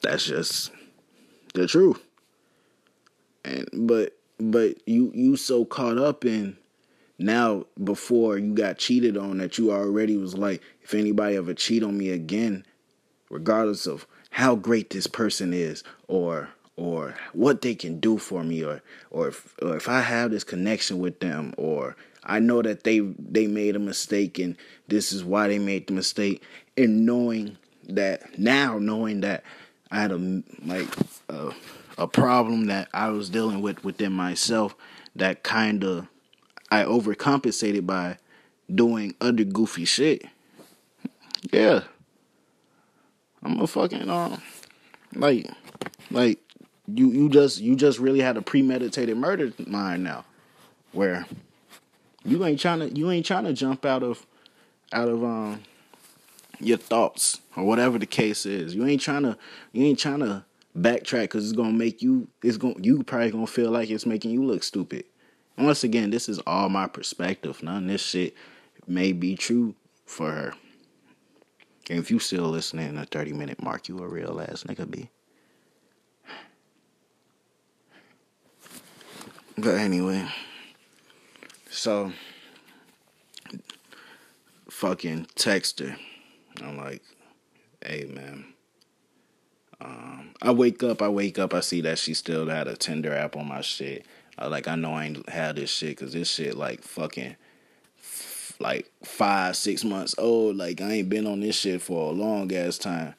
[0.01, 0.71] that's just
[1.53, 2.01] the truth.
[3.43, 6.57] And but but you you so caught up in
[7.17, 11.83] now before you got cheated on that you already was like if anybody ever cheat
[11.83, 12.65] on me again
[13.29, 18.63] regardless of how great this person is or or what they can do for me
[18.63, 22.85] or or if, or if I have this connection with them or I know that
[22.85, 24.55] they they made a mistake and
[24.87, 26.41] this is why they made the mistake
[26.77, 27.57] and knowing
[27.89, 29.43] that now knowing that
[29.91, 30.87] I had a like
[31.27, 31.51] a,
[31.97, 34.73] a problem that I was dealing with within myself
[35.17, 36.07] that kind of
[36.71, 38.19] I overcompensated by
[38.73, 40.23] doing other goofy shit.
[41.51, 41.81] Yeah.
[43.43, 44.41] I'm a fucking um
[45.13, 45.49] like
[46.11, 46.39] like
[46.95, 50.25] you you just you just really had a premeditated murder mind now
[50.91, 51.25] where
[52.25, 54.25] you ain't trying to you ain't trying to jump out of
[54.91, 55.61] out of um
[56.59, 58.75] your thoughts or whatever the case is.
[58.75, 59.37] You ain't trying to
[59.71, 60.43] you ain't trying to
[60.77, 64.31] backtrack because it's gonna make you it's gonna you probably gonna feel like it's making
[64.31, 65.05] you look stupid.
[65.57, 67.61] And once again, this is all my perspective.
[67.63, 68.33] None of this shit
[68.87, 69.75] may be true
[70.05, 70.53] for her.
[71.89, 74.89] And if you still listening in a 30 minute mark, you a real ass nigga
[74.89, 75.09] B.
[79.61, 80.25] But anyway,
[81.69, 82.13] so
[84.69, 85.97] fucking text her.
[86.63, 87.01] I'm like,
[87.85, 88.45] hey man.
[89.81, 93.13] Um, I wake up, I wake up, I see that she still had a Tinder
[93.13, 94.05] app on my shit.
[94.37, 97.35] I like I know I ain't had this shit because this shit like fucking
[98.59, 100.55] like five, six months old.
[100.55, 103.13] Like I ain't been on this shit for a long ass time.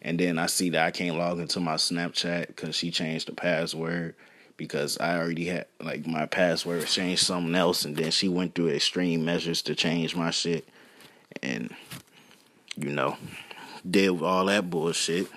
[0.00, 3.34] And then I see that I can't log into my Snapchat because she changed the
[3.34, 4.14] password
[4.56, 8.68] because I already had like my password changed something else, and then she went through
[8.68, 10.68] extreme measures to change my shit,
[11.42, 11.74] and
[12.76, 13.16] you know,
[13.88, 15.28] deal with all that bullshit.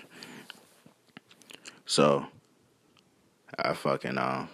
[1.86, 2.26] So
[3.58, 4.50] I fucking um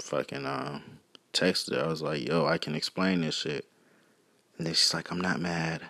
[0.00, 0.82] fucking um
[1.32, 1.84] texted her.
[1.84, 3.66] I was like, yo, I can explain this shit.
[4.56, 5.82] And then she's like, I'm not mad.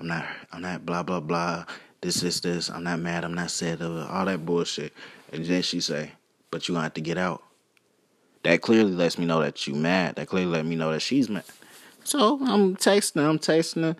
[0.00, 1.64] I'm not I'm not blah blah blah.
[2.00, 2.70] This is this.
[2.70, 3.24] I'm not mad.
[3.24, 3.82] I'm not sad.
[3.82, 4.92] All that bullshit.
[5.32, 6.12] And then she say,
[6.50, 7.42] but you gonna have to get out.
[8.42, 10.16] That clearly lets me know that you mad.
[10.16, 11.44] That clearly let me know that she's mad.
[12.04, 13.96] So I'm texting I'm texting her,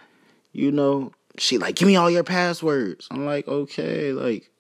[0.53, 3.09] you know, she like, give me all your passwords.
[3.11, 4.51] I'm like, okay, like,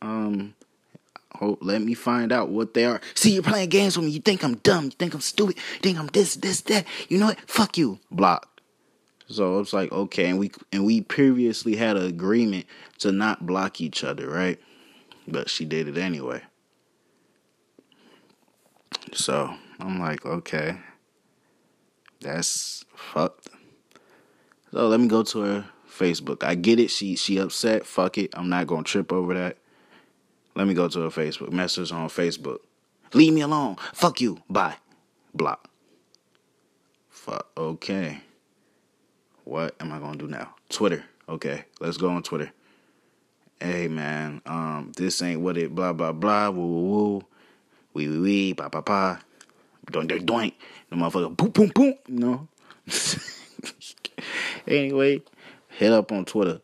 [0.00, 0.54] um,
[1.40, 3.00] oh, let me find out what they are.
[3.14, 4.12] See, you're playing games with me.
[4.12, 4.86] You think I'm dumb.
[4.86, 5.56] You think I'm stupid.
[5.56, 6.86] You think I'm this, this, that.
[7.08, 7.40] You know what?
[7.48, 8.00] Fuck you.
[8.10, 8.55] Block.
[9.28, 12.66] So it's like, okay, and we and we previously had an agreement
[12.98, 14.60] to not block each other, right?
[15.26, 16.42] But she did it anyway.
[19.12, 20.78] So I'm like, okay.
[22.20, 23.48] That's fucked.
[24.72, 26.44] So let me go to her Facebook.
[26.44, 26.90] I get it.
[26.90, 27.86] She she upset.
[27.86, 28.30] Fuck it.
[28.34, 29.58] I'm not gonna trip over that.
[30.54, 31.52] Let me go to her Facebook.
[31.52, 32.58] Message on Facebook.
[33.12, 33.76] Leave me alone.
[33.92, 34.38] Fuck you.
[34.48, 34.76] Bye.
[35.34, 35.68] Block.
[37.10, 37.48] Fuck.
[37.56, 38.22] Okay.
[39.46, 40.56] What am I gonna do now?
[40.68, 41.04] Twitter.
[41.28, 41.64] Okay.
[41.78, 42.50] Let's go on Twitter.
[43.60, 47.22] Hey man, um, this ain't what it blah blah blah woo woo woo.
[47.94, 49.20] Wee wee wee pa pa pa.
[49.86, 50.54] Doink doink doink.
[50.90, 52.48] The motherfucker boom boom boom you know?
[54.66, 55.22] Anyway
[55.68, 56.60] hit up on twitter.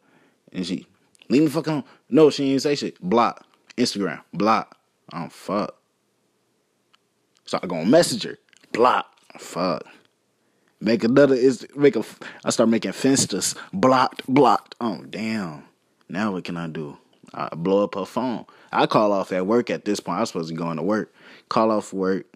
[0.53, 0.87] And she
[1.29, 3.01] leave me fucking on no she didn't say shit.
[3.01, 3.47] Block.
[3.77, 4.23] Instagram.
[4.33, 4.77] Block.
[5.13, 5.77] Oh fuck
[7.45, 8.39] so i go on messenger
[8.73, 9.07] block.
[9.39, 9.85] Fuck
[10.83, 12.05] make another is make a
[12.45, 15.65] i start making finstas blocked blocked oh damn
[16.09, 16.99] now what can i do
[17.35, 18.45] I blow up her phone.
[18.71, 20.19] I call off at work at this point.
[20.19, 21.13] I was supposed to be going to work.
[21.49, 22.27] Call off work,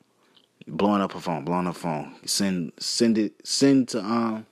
[0.67, 2.15] blowing up her phone, blowing up her phone.
[2.25, 4.47] Send send it send to um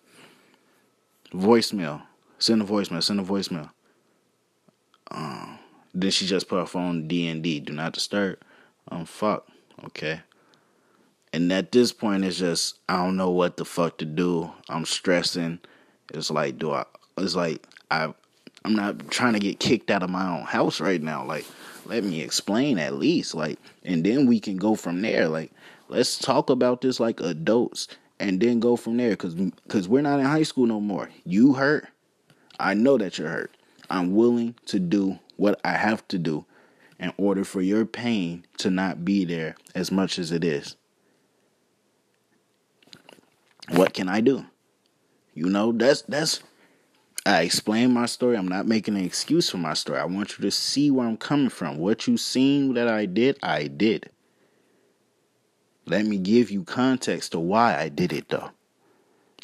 [1.32, 2.02] voicemail.
[2.38, 3.70] Send a voicemail, send a voicemail.
[5.10, 5.58] Um
[5.94, 8.38] then she just put her phone D and D, do not disturb.
[8.88, 9.46] Um fuck.
[9.84, 10.20] Okay.
[11.34, 14.52] And at this point it's just I don't know what the fuck to do.
[14.68, 15.58] I'm stressing.
[16.12, 16.84] It's like do I
[17.18, 18.14] it's like I
[18.64, 21.24] I'm not trying to get kicked out of my own house right now.
[21.24, 21.44] Like,
[21.86, 23.34] let me explain at least.
[23.34, 25.28] Like, and then we can go from there.
[25.28, 25.50] Like,
[25.88, 27.88] let's talk about this like adults
[28.20, 29.16] and then go from there.
[29.16, 29.34] Cause,
[29.68, 31.10] cause we're not in high school no more.
[31.24, 31.88] You hurt.
[32.60, 33.54] I know that you're hurt.
[33.90, 36.46] I'm willing to do what I have to do
[37.00, 40.76] in order for your pain to not be there as much as it is.
[43.70, 44.44] What can I do?
[45.34, 46.42] You know, that's that's
[47.26, 48.36] I explain my story.
[48.36, 49.98] I'm not making an excuse for my story.
[49.98, 51.78] I want you to see where I'm coming from.
[51.78, 54.10] What you seen that I did, I did.
[55.86, 58.50] Let me give you context to why I did it though.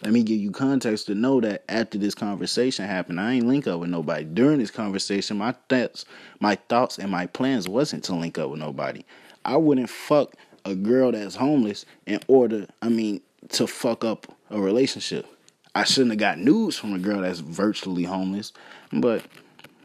[0.03, 3.67] Let me give you context to know that after this conversation happened, I ain't link
[3.67, 4.25] up with nobody.
[4.25, 6.07] During this conversation, my thoughts,
[6.41, 9.05] my thoughts and my plans wasn't to link up with nobody.
[9.45, 14.61] I wouldn't fuck a girl that's homeless in order, I mean, to fuck up a
[14.61, 15.27] relationship.
[15.75, 18.53] I shouldn't have got news from a girl that's virtually homeless,
[18.93, 19.25] but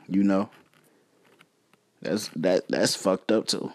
[0.08, 0.50] you know,
[2.02, 3.72] That's that that's fucked up too.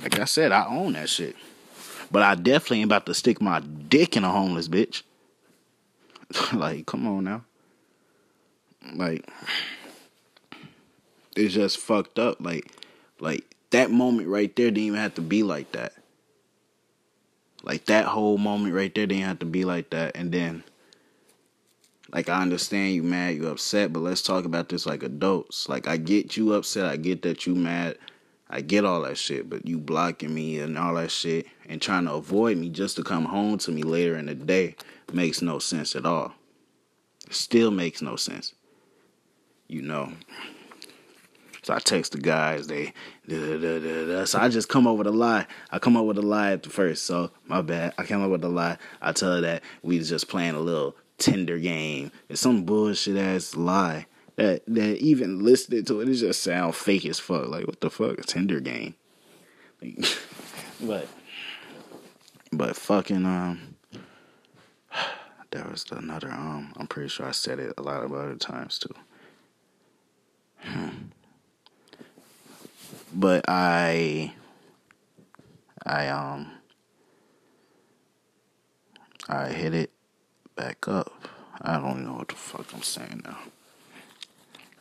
[0.00, 1.36] Like I said, I own that shit.
[2.10, 5.02] But I definitely ain't about to stick my dick in a homeless bitch.
[6.52, 7.44] like, come on now.
[8.94, 9.28] Like
[11.34, 12.40] it's just fucked up.
[12.40, 12.70] Like
[13.18, 15.92] like that moment right there didn't even have to be like that.
[17.66, 20.16] Like that whole moment right there didn't have to be like that.
[20.16, 20.62] And then
[22.12, 25.68] like I understand you mad, you upset, but let's talk about this like adults.
[25.68, 27.98] Like I get you upset, I get that you mad,
[28.48, 32.04] I get all that shit, but you blocking me and all that shit and trying
[32.04, 34.76] to avoid me just to come home to me later in the day
[35.12, 36.34] makes no sense at all.
[37.30, 38.54] Still makes no sense.
[39.66, 40.12] You know.
[41.64, 42.92] So I text the guys, they
[43.28, 45.46] so I just come up with a lie.
[45.70, 47.94] I come up with a lie at the first, so my bad.
[47.98, 48.78] I came up with a lie.
[49.00, 52.12] I tell her that we was just playing a little Tinder game.
[52.28, 54.06] It's some bullshit ass lie
[54.36, 57.48] that that even listening to it, it just sound fake as fuck.
[57.48, 58.94] Like what the fuck, Tinder game.
[60.78, 61.08] But
[62.52, 63.76] but fucking um,
[65.50, 66.74] there was another um.
[66.76, 68.94] I'm pretty sure I said it a lot of other times too.
[70.58, 70.88] Hmm.
[73.18, 74.34] But I
[75.86, 76.50] I um
[79.26, 79.90] I hit it
[80.54, 81.26] back up.
[81.62, 83.38] I don't know what the fuck I'm saying now.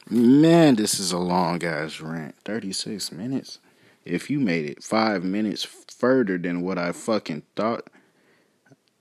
[0.10, 2.36] Man, this is a long ass rant.
[2.44, 3.60] 36 minutes.
[4.04, 7.88] If you made it five minutes further than what I fucking thought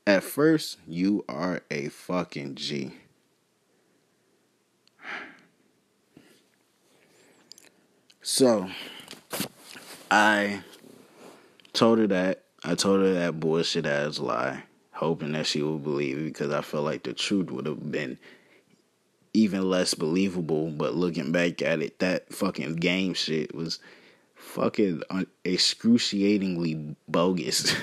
[0.06, 2.92] at first, you are a fucking G.
[8.22, 8.70] So,
[10.10, 10.62] I
[11.72, 12.44] told her that.
[12.62, 16.62] I told her that bullshit ass lie, hoping that she would believe it because I
[16.62, 18.18] felt like the truth would have been
[19.34, 20.70] even less believable.
[20.70, 23.80] But looking back at it, that fucking game shit was
[24.34, 25.02] fucking
[25.44, 27.74] excruciatingly bogus.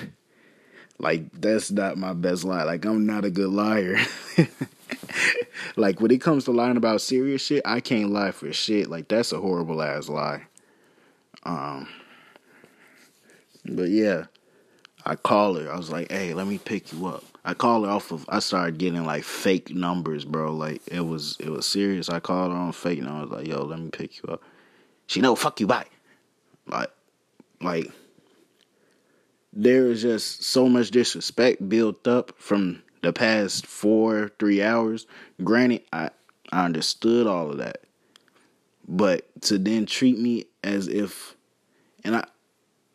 [0.98, 2.64] like that's not my best lie.
[2.64, 3.98] Like I'm not a good liar.
[5.76, 8.88] like when it comes to lying about serious shit, I can't lie for shit.
[8.88, 10.46] Like that's a horrible ass lie.
[11.44, 11.88] Um
[13.64, 14.24] but yeah,
[15.04, 15.72] I call her.
[15.72, 18.24] I was like, "Hey, let me pick you up." I called her off of.
[18.28, 20.52] I started getting like fake numbers, bro.
[20.52, 22.08] Like it was it was serious.
[22.08, 24.42] I called her on fake and I was Like, "Yo, let me pick you up."
[25.06, 25.86] She know, fuck you, bye.
[26.66, 26.90] Like,
[27.60, 27.90] like
[29.52, 35.06] there is just so much disrespect built up from the past four three hours.
[35.42, 36.10] Granted, I
[36.50, 37.82] I understood all of that,
[38.86, 41.34] but to then treat me as if,
[42.04, 42.24] and I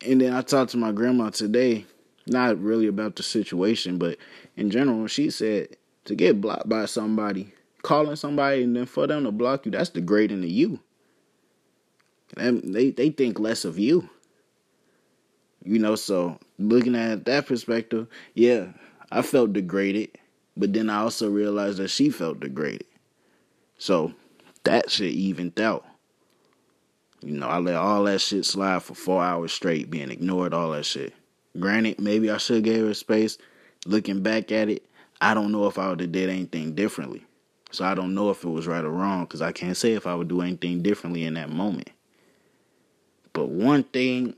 [0.04, 1.84] and then I talked to my grandma today,
[2.26, 4.18] not really about the situation, but
[4.56, 9.24] in general, she said to get blocked by somebody, calling somebody, and then for them
[9.24, 10.80] to block you, that's degrading to you.
[12.36, 14.08] And they they think less of you.
[15.64, 18.68] You know, so looking at that perspective, yeah,
[19.10, 20.16] I felt degraded,
[20.56, 22.86] but then I also realized that she felt degraded.
[23.78, 24.12] So
[24.64, 25.84] that shit evened out.
[27.28, 30.70] You know, I let all that shit slide for four hours straight, being ignored, all
[30.70, 31.12] that shit.
[31.60, 33.36] Granted, maybe I should have gave her space.
[33.84, 34.86] Looking back at it,
[35.20, 37.26] I don't know if I would have did anything differently.
[37.70, 40.06] So I don't know if it was right or wrong because I can't say if
[40.06, 41.90] I would do anything differently in that moment.
[43.34, 44.34] But one thing,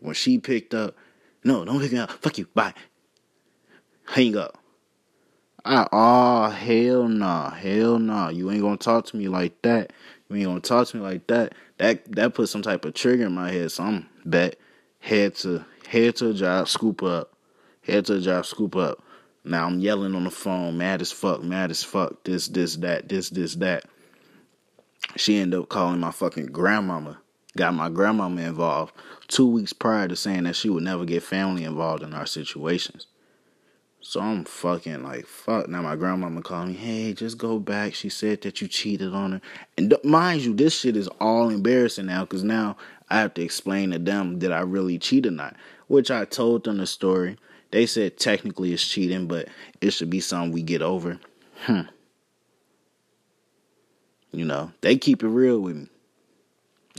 [0.00, 0.96] when she picked up,
[1.44, 2.10] no, don't pick me up.
[2.10, 2.48] Fuck you.
[2.52, 2.74] Bye.
[4.06, 4.58] Hang up.
[5.64, 7.50] I, oh, hell nah.
[7.50, 8.30] Hell nah.
[8.30, 9.92] You ain't gonna talk to me like that.
[10.28, 11.54] You ain't gonna talk to me like that.
[11.84, 13.70] That that put some type of trigger in my head.
[13.70, 14.54] So I'm back,
[15.00, 17.34] head to head to a job, scoop up.
[17.82, 19.04] Head to a job, scoop up.
[19.44, 22.24] Now I'm yelling on the phone, mad as fuck, mad as fuck.
[22.24, 23.84] This, this, that, this, this, that.
[25.16, 27.18] She ended up calling my fucking grandmama.
[27.54, 28.94] Got my grandmama involved
[29.28, 33.08] two weeks prior to saying that she would never get family involved in our situations.
[34.06, 35.66] So I'm fucking like, fuck.
[35.66, 37.94] Now my grandmama called me, hey, just go back.
[37.94, 39.40] She said that you cheated on her.
[39.78, 42.76] And mind you, this shit is all embarrassing now because now
[43.08, 45.56] I have to explain to them that I really cheat or not.
[45.86, 47.38] Which I told them the story.
[47.70, 49.48] They said technically it's cheating, but
[49.80, 51.18] it should be something we get over.
[51.60, 51.80] Hmm.
[54.32, 55.88] You know, they keep it real with me.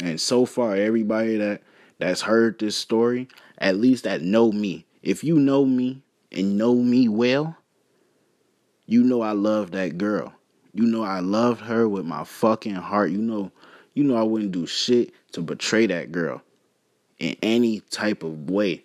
[0.02, 1.62] And so far, everybody that
[2.00, 3.28] that's heard this story,
[3.60, 4.88] at least that know me.
[5.04, 6.02] If you know me
[6.36, 7.56] and know me well,
[8.86, 10.34] you know I love that girl.
[10.74, 13.12] You know I loved her with my fucking heart.
[13.12, 13.52] You know,
[13.94, 16.42] you know I wouldn't do shit to betray that girl
[17.18, 18.84] in any type of way,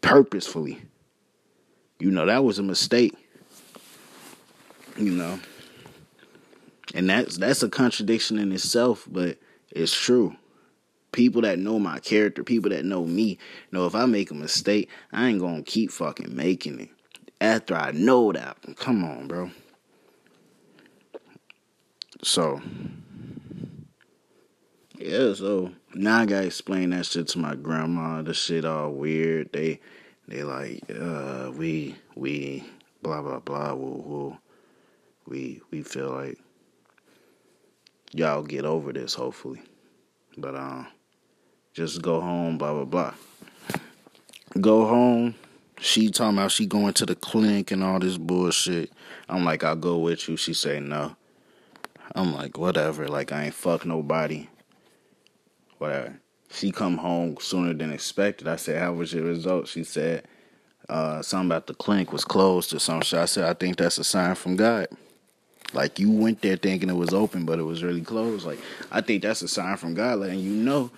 [0.00, 0.80] purposefully.
[1.98, 3.14] You know that was a mistake.
[4.96, 5.38] You know,
[6.94, 9.38] and that's that's a contradiction in itself, but
[9.70, 10.34] it's true.
[11.16, 13.38] People that know my character, people that know me,
[13.72, 16.90] know if I make a mistake, I ain't gonna keep fucking making it.
[17.40, 19.50] After I know that, come on, bro.
[22.22, 22.60] So,
[24.98, 28.20] yeah, so now I gotta explain that shit to my grandma.
[28.20, 29.54] The shit all weird.
[29.54, 29.80] They,
[30.28, 32.62] they like, uh, we, we,
[33.00, 33.72] blah blah blah.
[33.72, 34.38] Woo woo.
[35.26, 36.38] We, we feel like
[38.12, 39.62] y'all get over this, hopefully.
[40.36, 40.88] But um,
[41.76, 43.14] just go home, blah blah blah.
[44.58, 45.34] Go home.
[45.78, 48.90] She talking about she going to the clinic and all this bullshit.
[49.28, 50.38] I'm like, I'll go with you.
[50.38, 51.16] She say no.
[52.14, 53.08] I'm like, whatever.
[53.08, 54.48] Like I ain't fuck nobody.
[55.76, 56.18] Whatever.
[56.50, 58.48] She come home sooner than expected.
[58.48, 59.68] I said, how was your result?
[59.68, 60.26] She said,
[60.88, 63.18] uh, something about the clinic was closed or some shit.
[63.18, 64.88] I said, I think that's a sign from God.
[65.74, 68.46] Like you went there thinking it was open, but it was really closed.
[68.46, 68.60] Like
[68.90, 70.90] I think that's a sign from God, letting you know.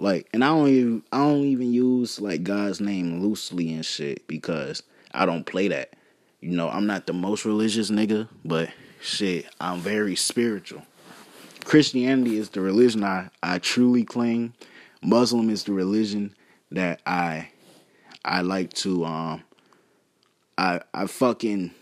[0.00, 4.26] Like, and I don't even I don't even use like God's name loosely and shit
[4.26, 4.82] because
[5.12, 5.92] I don't play that.
[6.40, 8.70] You know, I'm not the most religious nigga, but
[9.02, 10.82] shit, I'm very spiritual.
[11.64, 14.54] Christianity is the religion I, I truly claim.
[15.02, 16.34] Muslim is the religion
[16.70, 17.50] that I
[18.24, 19.42] I like to um
[20.56, 21.72] I I fucking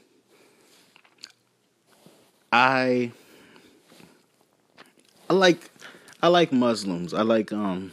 [2.52, 3.12] I
[5.30, 5.70] I like
[6.20, 7.14] I like Muslims.
[7.14, 7.92] I like um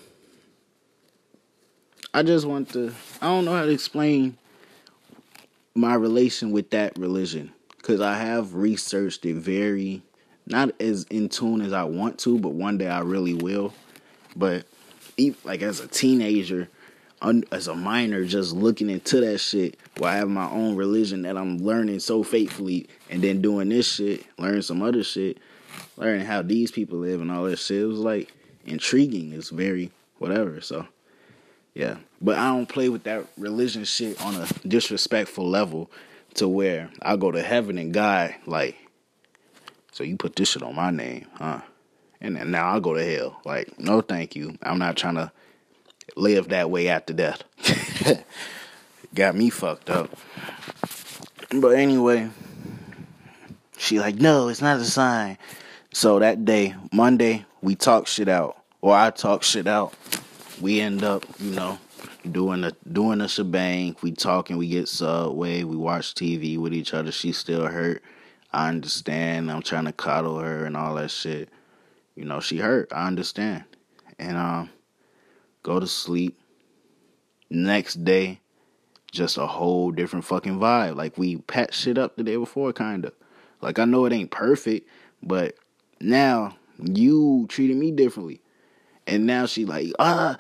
[2.16, 4.38] I just want to I don't know how to explain
[5.74, 7.52] my relation with that religion
[7.82, 10.02] cuz I have researched it very
[10.48, 13.74] not as in tune as I want to, but one day I really will.
[14.34, 14.66] But
[15.44, 16.70] like as a teenager,
[17.52, 21.36] as a minor, just looking into that shit while I have my own religion that
[21.36, 25.38] I'm learning so faithfully, and then doing this shit, learning some other shit,
[25.98, 27.82] learning how these people live and all that shit.
[27.82, 28.32] It was like
[28.66, 29.34] intriguing.
[29.34, 30.62] It's very whatever.
[30.62, 30.88] So
[31.76, 35.92] yeah, but I don't play with that religion shit on a disrespectful level
[36.36, 38.78] to where I go to heaven and God like.
[39.92, 41.62] So you put this shit on my name, huh?
[42.20, 43.40] And then now I'll go to hell.
[43.46, 44.58] Like, no, thank you.
[44.62, 45.32] I'm not trying to
[46.18, 47.44] live that way after death.
[49.16, 50.10] Got me fucked up.
[51.50, 52.30] But anyway,
[53.78, 55.38] she like, no, it's not a sign.
[55.94, 58.58] So that day, Monday, we talk shit out.
[58.82, 59.94] Or I talk shit out.
[60.62, 61.78] We end up, you know,
[62.32, 63.96] doing a doing a shebang.
[64.02, 67.12] We talking, we get subway, we watch TV with each other.
[67.12, 68.02] She's still hurt.
[68.54, 69.52] I understand.
[69.52, 71.50] I'm trying to coddle her and all that shit.
[72.16, 72.92] You know, she hurt.
[72.94, 73.66] I understand.
[74.18, 74.70] And um
[75.64, 76.40] go to sleep.
[77.50, 78.40] Next day,
[79.12, 80.96] just a whole different fucking vibe.
[80.96, 83.12] Like we patched shit up the day before, kinda.
[83.62, 84.88] Like I know it ain't perfect,
[85.22, 85.56] but
[86.00, 88.42] now you treated me differently.
[89.08, 90.38] And now she like, ah,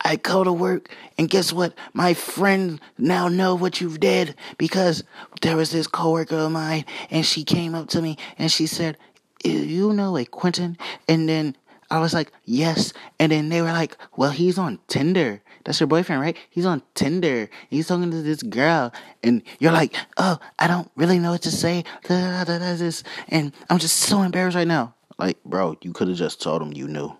[0.00, 1.74] I go to work and guess what?
[1.92, 5.04] My friend now know what you've did because
[5.42, 8.96] there was this coworker of mine and she came up to me and she said,
[9.44, 10.78] you know like Quentin?
[11.08, 11.56] And then
[11.90, 12.92] I was like, yes.
[13.18, 15.42] And then they were like, well, he's on Tinder.
[15.64, 16.36] That's your boyfriend, right?
[16.50, 17.50] He's on Tinder.
[17.68, 18.92] He's talking to this girl.
[19.22, 21.84] And you're like, oh, I don't really know what to say.
[22.08, 24.94] And I'm just so embarrassed right now.
[25.18, 27.16] Like, bro, you could have just told him you knew.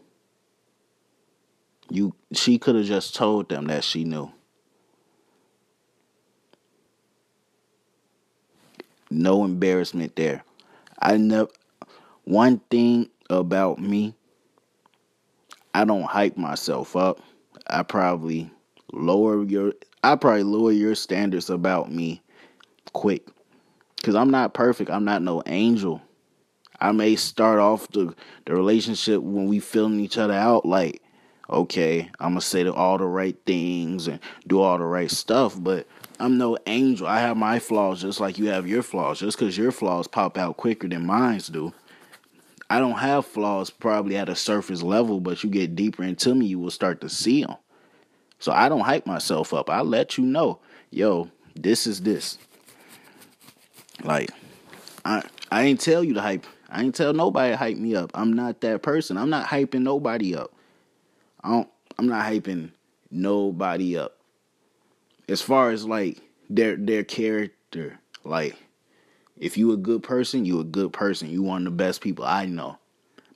[1.91, 4.31] You she could have just told them that she knew.
[9.11, 10.43] No embarrassment there.
[10.99, 11.49] I never
[12.25, 14.15] one thing about me,
[15.75, 17.21] I don't hype myself up.
[17.69, 18.51] I probably
[18.93, 22.23] lower your I probably lower your standards about me
[22.93, 23.29] quick.
[24.03, 24.91] Cause I'm not perfect.
[24.91, 26.01] I'm not no angel.
[26.81, 28.15] I may start off the
[28.45, 31.03] the relationship when we feeling each other out like,
[31.49, 35.87] okay, I'm gonna say all the right things and do all the right stuff, but
[36.19, 37.07] I'm no angel.
[37.07, 39.21] I have my flaws just like you have your flaws.
[39.21, 41.73] Just because your flaws pop out quicker than mine's do,
[42.69, 46.47] I don't have flaws probably at a surface level, but you get deeper into me,
[46.47, 47.57] you will start to see them.
[48.39, 49.71] So I don't hype myself up.
[49.71, 50.59] I let you know,
[50.91, 52.39] yo, this is this.
[54.03, 54.31] Like,
[55.05, 56.47] I I ain't tell you to hype.
[56.69, 58.11] I ain't tell nobody hype me up.
[58.15, 59.17] I'm not that person.
[59.17, 60.53] I'm not hyping nobody up.
[61.47, 61.69] I don't.
[61.97, 62.73] I'm not hyping
[63.09, 64.19] nobody up.
[65.29, 66.21] As far as like
[66.51, 68.57] their their character, like
[69.37, 71.31] if you a good person, you a good person.
[71.31, 72.79] You one of the best people I know.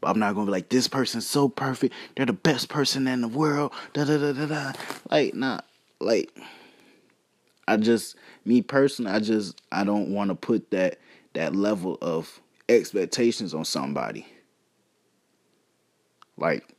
[0.01, 1.95] But I'm not gonna be like this person's so perfect.
[2.17, 3.73] They're the best person in the world.
[3.93, 4.73] Da da da da da.
[5.09, 5.61] Like nah.
[6.01, 6.37] Like
[7.69, 10.99] I just me personally, I just I don't want to put that
[11.35, 14.27] that level of expectations on somebody.
[16.37, 16.75] Like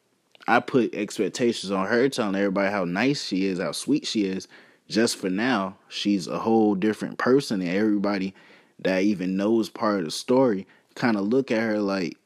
[0.52, 4.50] I put expectations on her, telling everybody how nice she is, how sweet she is.
[4.90, 8.36] Just for now, she's a whole different person, and everybody
[8.80, 12.18] that even knows part of the story kind of look at her like,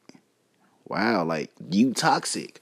[0.88, 2.60] wow, like you toxic.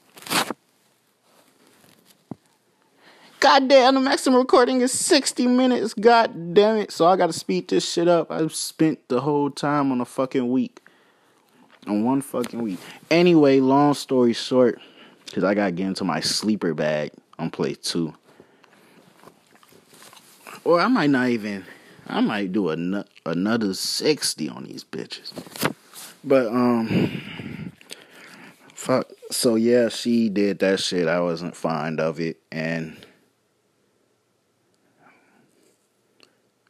[3.40, 5.94] God damn, the maximum recording is 60 minutes.
[5.94, 6.92] God damn it.
[6.92, 8.30] So I gotta speed this shit up.
[8.30, 10.80] I've spent the whole time on a fucking week.
[11.86, 12.80] On one fucking week.
[13.10, 14.78] Anyway, long story short,
[15.26, 18.14] because I gotta get into my sleeper bag on play two.
[20.64, 21.64] Or I might not even,
[22.06, 25.32] I might do a, another 60 on these bitches.
[26.22, 27.72] But, um,
[28.74, 29.10] fuck.
[29.30, 31.06] So yeah, she did that shit.
[31.06, 32.38] I wasn't fond of it.
[32.50, 32.96] And,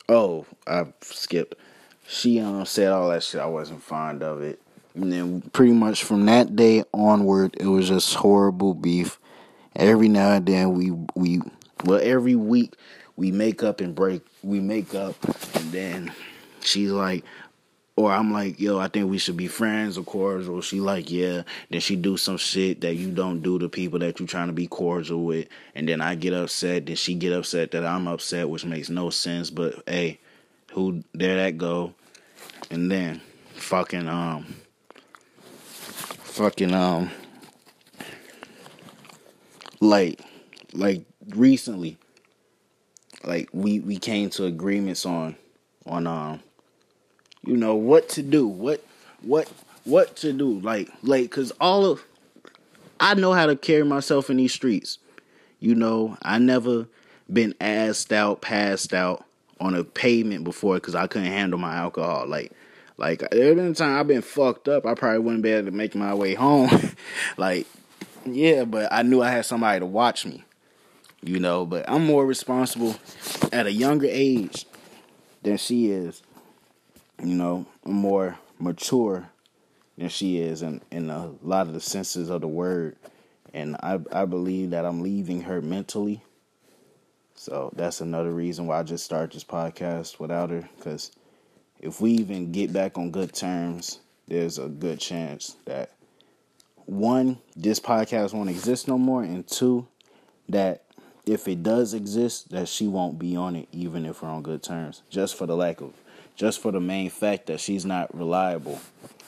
[0.09, 1.55] Oh, I skipped.
[2.07, 3.41] She um said all that shit.
[3.41, 4.61] I wasn't fond of it.
[4.95, 9.19] And then pretty much from that day onward, it was just horrible beef.
[9.75, 11.41] Every now and then we we
[11.85, 12.75] well every week
[13.17, 14.23] we make up and break.
[14.43, 15.17] We make up
[15.57, 16.13] and then
[16.61, 17.25] she's like,
[17.97, 20.49] or I'm like, yo, I think we should be friends, of course.
[20.49, 21.43] Or she like, yeah.
[21.71, 24.53] Then she do some shit that you don't do to people that you trying to
[24.53, 26.87] be cordial with, and then I get upset.
[26.87, 29.51] Then she get upset that I'm upset, which makes no sense.
[29.51, 30.19] But hey,
[30.73, 31.95] who there that go?
[32.71, 33.21] And then
[33.55, 34.47] fucking um,
[36.35, 37.13] fucking um,
[39.81, 40.21] like
[40.73, 41.97] like recently,
[43.23, 45.37] like we we came to agreements on
[45.87, 46.41] on um
[47.47, 48.85] you know what to do what
[49.23, 49.49] what
[49.85, 52.03] what to do like like because all of
[53.01, 54.99] i know how to carry myself in these streets
[55.61, 56.19] you know?
[56.23, 56.89] I never
[57.33, 59.25] been assed out passed out
[59.61, 62.51] on a pavement before because i couldn't handle my alcohol like
[62.97, 65.95] like there been time i've been fucked up i probably wouldn't be able to make
[65.95, 66.71] my way home
[67.37, 67.67] like
[68.25, 70.45] yeah but i knew i had somebody to watch me
[71.23, 72.97] you know but i'm more responsible
[73.53, 74.67] at a younger age
[75.43, 76.23] than she is
[77.23, 79.31] you know, I'm more mature
[79.97, 82.97] than she is in, in a lot of the senses of the word.
[83.53, 86.23] And I I believe that I'm leaving her mentally.
[87.37, 90.69] So that's another reason why I just started this podcast without her.
[90.77, 91.13] Because
[91.85, 95.91] if we even get back on good terms, there's a good chance that
[96.87, 99.87] one, this podcast won't exist no more, and two,
[100.49, 100.85] that
[101.27, 104.63] if it does exist, that she won't be on it, even if we're on good
[104.63, 105.93] terms, just for the lack of
[106.37, 108.81] just for the main fact that she's not reliable.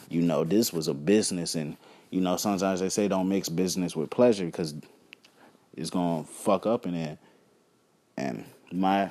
[0.09, 1.77] You know, this was a business, and
[2.11, 4.75] you know, sometimes they say don't mix business with pleasure because
[5.77, 7.19] it's gonna fuck up in there.
[8.17, 9.11] And my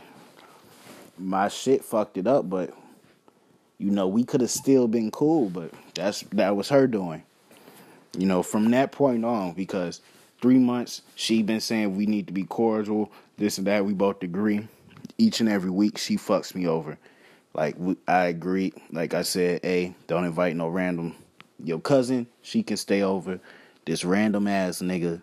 [1.18, 2.76] my shit fucked it up, but
[3.78, 7.24] you know, we could have still been cool, but that's that was her doing.
[8.18, 10.02] You know, from that point on, because
[10.42, 13.86] three months she been saying we need to be cordial, this and that.
[13.86, 14.68] We both agree.
[15.18, 16.98] Each and every week she fucks me over.
[17.54, 17.76] Like
[18.08, 18.74] I agree.
[18.92, 21.16] Like I said, hey, don't invite no random.
[21.64, 23.40] Your cousin, she can stay over.
[23.86, 25.22] This random ass nigga,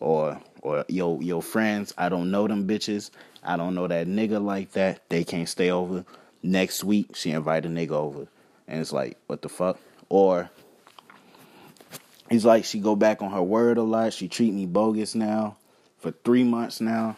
[0.00, 3.10] or or your your friends, I don't know them bitches.
[3.42, 5.08] I don't know that nigga like that.
[5.08, 6.04] They can't stay over.
[6.46, 8.28] Next week, she invite a nigga over,
[8.68, 9.80] and it's like, what the fuck?
[10.08, 10.48] Or
[12.30, 14.12] he's like, she go back on her word a lot.
[14.12, 15.56] She treat me bogus now
[15.98, 17.16] for three months now.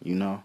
[0.00, 0.44] You know,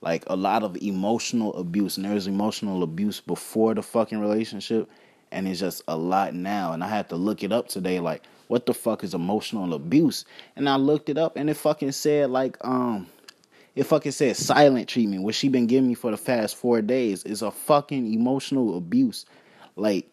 [0.00, 4.88] like a lot of emotional abuse and there's emotional abuse before the fucking relationship
[5.32, 8.22] and it's just a lot now and i had to look it up today like
[8.48, 10.24] what the fuck is emotional abuse
[10.56, 13.06] and i looked it up and it fucking said like um
[13.74, 17.24] it fucking said silent treatment what she been giving me for the past four days
[17.24, 19.24] is a fucking emotional abuse
[19.76, 20.10] like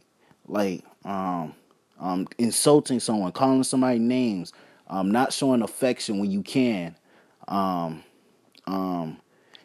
[0.48, 1.54] like um
[2.00, 4.54] um insulting someone calling somebody names
[4.88, 6.96] um not showing affection when you can
[7.48, 8.04] um
[8.68, 9.18] um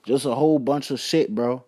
[0.04, 1.64] just a whole bunch of shit, bro.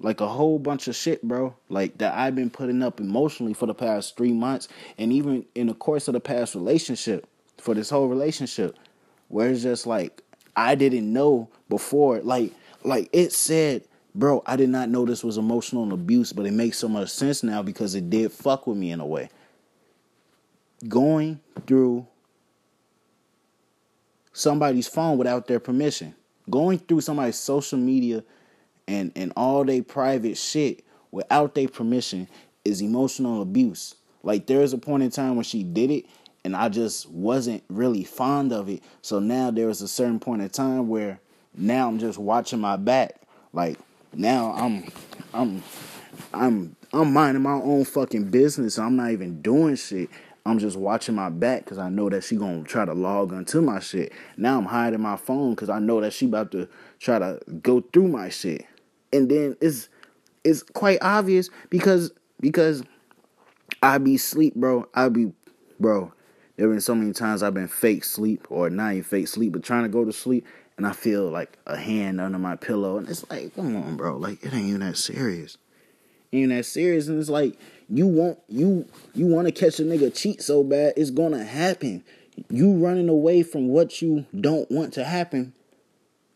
[0.00, 1.54] Like a whole bunch of shit, bro.
[1.68, 4.68] Like that I've been putting up emotionally for the past three months,
[4.98, 8.76] and even in the course of the past relationship, for this whole relationship,
[9.28, 10.22] where it's just like
[10.56, 12.20] I didn't know before.
[12.20, 12.52] Like,
[12.84, 13.84] like it said,
[14.14, 17.42] bro, I did not know this was emotional abuse, but it makes so much sense
[17.42, 19.30] now because it did fuck with me in a way.
[20.88, 22.06] Going through
[24.32, 26.14] somebody's phone without their permission
[26.50, 28.22] going through somebody's social media
[28.88, 32.28] and and all their private shit without their permission
[32.64, 33.94] is emotional abuse.
[34.22, 36.06] Like there is a point in time when she did it
[36.44, 38.82] and I just wasn't really fond of it.
[39.00, 41.20] So now there was a certain point in time where
[41.54, 43.20] now I'm just watching my back.
[43.52, 43.78] Like
[44.12, 44.90] now I'm
[45.32, 45.62] I'm
[46.34, 48.78] I'm I'm minding my own fucking business.
[48.78, 50.10] I'm not even doing shit.
[50.44, 53.60] I'm just watching my back because I know that she gonna try to log onto
[53.60, 54.12] my shit.
[54.36, 56.68] Now I'm hiding my phone because I know that she about to
[56.98, 58.66] try to go through my shit.
[59.12, 59.88] And then it's
[60.42, 62.82] it's quite obvious because because
[63.80, 64.88] I be sleep, bro.
[64.94, 65.32] I be
[65.78, 66.12] bro.
[66.56, 69.52] There have been so many times I've been fake sleep or not even fake sleep,
[69.52, 70.46] but trying to go to sleep
[70.76, 74.16] and I feel like a hand under my pillow and it's like, come on, bro.
[74.16, 75.56] Like it ain't even that serious.
[76.32, 77.08] Ain't that serious.
[77.08, 80.94] And it's like you want you you want to catch a nigga cheat so bad,
[80.96, 82.04] it's gonna happen.
[82.50, 85.54] You running away from what you don't want to happen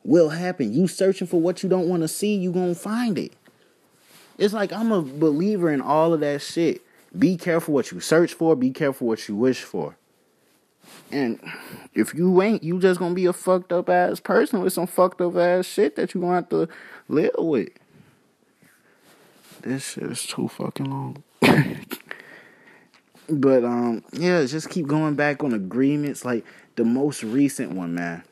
[0.03, 0.73] will happen.
[0.73, 3.33] You searching for what you don't want to see, you gonna find it.
[4.39, 6.83] It's like I'm a believer in all of that shit.
[7.19, 9.97] Be careful what you search for, be careful what you wish for.
[11.11, 11.39] And
[11.95, 15.21] if you ain't, you just gonna be a fucked up ass person with some fucked
[15.21, 16.69] up ass shit that you gonna have to
[17.09, 17.69] live with.
[19.63, 21.23] This shit is too fucking long.
[23.29, 26.25] but um, yeah, just keep going back on agreements.
[26.25, 26.45] Like
[26.77, 28.23] the most recent one, man.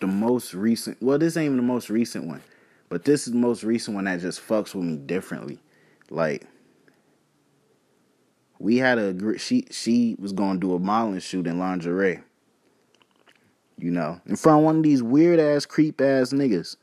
[0.00, 1.00] The most recent.
[1.02, 2.42] Well, this ain't even the most recent one,
[2.88, 5.58] but this is the most recent one that just fucks with me differently.
[6.10, 6.46] Like
[8.60, 12.20] we had a she she was gonna do a modeling shoot in lingerie.
[13.78, 16.76] You know, in front of one of these weird ass creep ass niggas.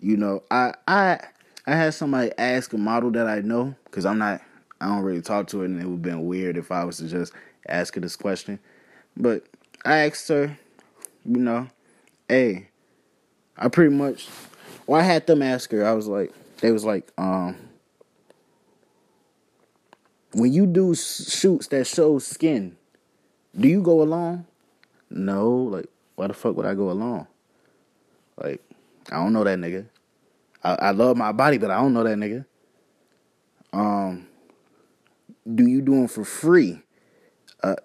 [0.00, 1.20] You know, I I
[1.66, 4.40] I had somebody ask a model that I know because I'm not
[4.80, 6.96] I don't really talk to her and it would have been weird if I was
[6.96, 7.34] to just
[7.68, 8.58] ask her this question.
[9.18, 9.44] But
[9.84, 10.58] I asked her,
[11.26, 11.68] you know,
[12.26, 12.68] hey,
[13.58, 14.28] I pretty much
[14.86, 17.63] well I had them ask her, I was like they was like, um
[20.34, 22.76] when you do shoots that show skin,
[23.58, 24.46] do you go along?
[25.10, 27.26] No, like why the fuck would I go along?
[28.36, 28.60] Like
[29.10, 29.86] I don't know that nigga.
[30.62, 32.44] I, I love my body, but I don't know that nigga.
[33.72, 34.26] Um,
[35.52, 36.80] do you do them for free?
[37.62, 37.76] Uh,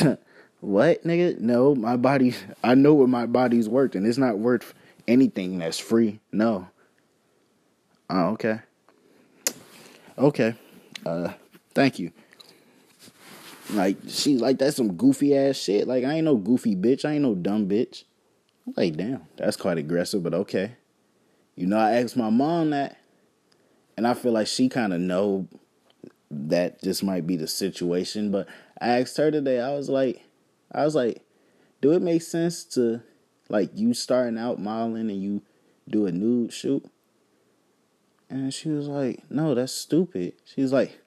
[0.60, 1.38] what, nigga?
[1.38, 2.34] No, my body.
[2.64, 4.74] I know what my body's worth, and it's not worth
[5.06, 6.20] anything that's free.
[6.32, 6.68] No.
[8.10, 8.60] Oh, okay.
[10.18, 10.54] Okay.
[11.06, 11.32] Uh,
[11.74, 12.12] thank you.
[13.72, 15.88] Like she like that's some goofy ass shit.
[15.88, 17.04] Like I ain't no goofy bitch.
[17.04, 18.04] I ain't no dumb bitch.
[18.66, 20.76] I'm like damn, that's quite aggressive, but okay.
[21.56, 22.96] You know, I asked my mom that,
[23.96, 25.48] and I feel like she kind of know
[26.30, 28.30] that this might be the situation.
[28.30, 28.48] But
[28.80, 29.60] I asked her today.
[29.60, 30.22] I was like,
[30.72, 31.22] I was like,
[31.80, 33.02] do it make sense to
[33.48, 35.42] like you starting out modeling and you
[35.88, 36.84] do a nude shoot?
[38.30, 40.32] And she was like, no, that's stupid.
[40.46, 41.01] She's like,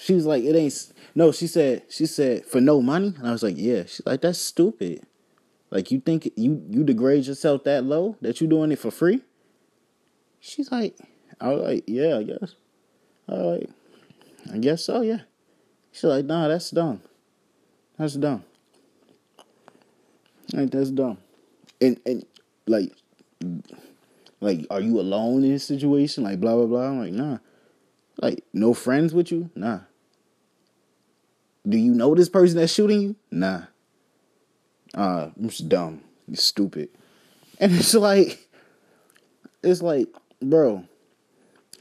[0.00, 0.92] she was like, it ain't.
[1.14, 3.82] No, she said, she said for no money, and I was like, yeah.
[3.82, 5.04] She's like, that's stupid.
[5.70, 9.22] Like you think you you degrade yourself that low that you doing it for free?
[10.40, 10.96] She's like,
[11.40, 12.54] I was like, yeah, I guess.
[13.28, 13.70] I was like,
[14.54, 15.20] I guess so, yeah.
[15.92, 17.02] She's like, nah, that's dumb.
[17.98, 18.44] That's dumb.
[20.52, 21.18] Like that's dumb.
[21.80, 22.24] And and
[22.66, 22.92] like
[24.40, 26.24] like are you alone in this situation?
[26.24, 26.88] Like blah blah blah.
[26.88, 27.38] I'm like, nah.
[28.20, 29.50] Like, no friends with you?
[29.54, 29.80] Nah.
[31.68, 33.16] Do you know this person that's shooting you?
[33.30, 33.62] Nah.
[34.94, 36.02] Uh, I'm just dumb.
[36.30, 36.88] It's stupid.
[37.60, 38.48] And it's like
[39.62, 40.08] it's like,
[40.40, 40.84] bro.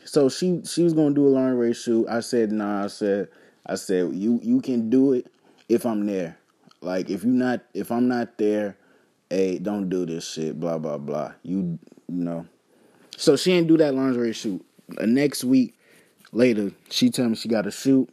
[0.04, 2.08] So she she was gonna do a lingerie shoot.
[2.08, 3.30] I said, nah, I said,
[3.66, 5.28] I said, you you can do it
[5.70, 6.38] if I'm there.
[6.82, 8.78] Like if you not if I'm not there,
[9.30, 11.34] hey, don't do this shit, blah blah blah.
[11.44, 12.46] You you know.
[13.18, 14.64] So she didn't do that lingerie shoot.
[14.90, 15.78] The next week
[16.32, 18.10] later, she told me she got a shoot.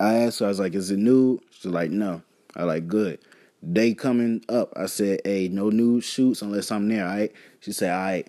[0.00, 1.40] I asked her, I was like, is it nude?
[1.50, 2.22] She's like, no.
[2.56, 3.18] I like, good.
[3.72, 7.32] Day coming up, I said, hey, no nude shoots unless I'm there, all right?
[7.60, 8.28] She said, all right.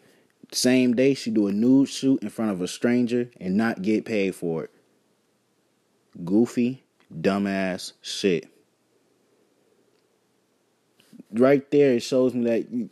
[0.51, 4.05] Same day, she do a nude shoot in front of a stranger and not get
[4.05, 4.71] paid for it.
[6.23, 8.47] Goofy, dumbass shit.
[11.31, 12.89] Right there, it shows me that, you,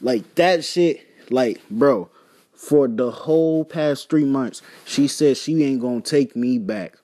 [0.00, 2.08] like, that shit, like, bro,
[2.54, 6.99] for the whole past three months, she said she ain't gonna take me back.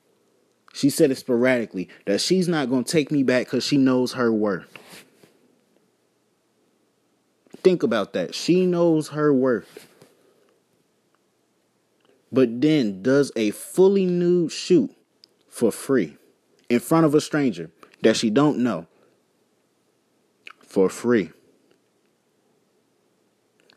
[0.76, 4.30] She said it sporadically that she's not gonna take me back because she knows her
[4.30, 4.68] worth.
[7.62, 8.34] Think about that.
[8.34, 9.88] She knows her worth.
[12.30, 14.94] But then does a fully nude shoot
[15.48, 16.18] for free
[16.68, 17.70] in front of a stranger
[18.02, 18.86] that she don't know
[20.60, 21.30] for free.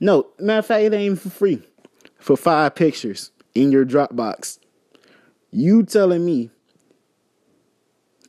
[0.01, 1.61] No, matter of fact, it ain't for free.
[2.17, 4.59] For five pictures in your Dropbox.
[5.49, 6.51] You telling me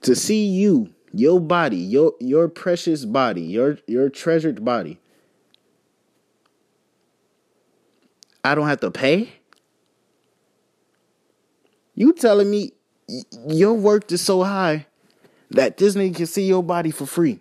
[0.02, 4.98] to see you, your body, your your precious body, your your treasured body.
[8.42, 9.32] I don't have to pay?
[11.94, 12.72] You telling me
[13.46, 14.86] your worth is so high
[15.50, 17.40] that this nigga can see your body for free.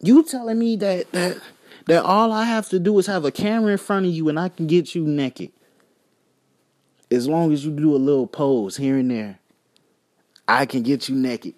[0.00, 1.38] You telling me that that
[1.86, 4.38] that all I have to do is have a camera in front of you and
[4.38, 5.52] I can get you naked.
[7.10, 9.38] As long as you do a little pose here and there,
[10.48, 11.54] I can get you naked.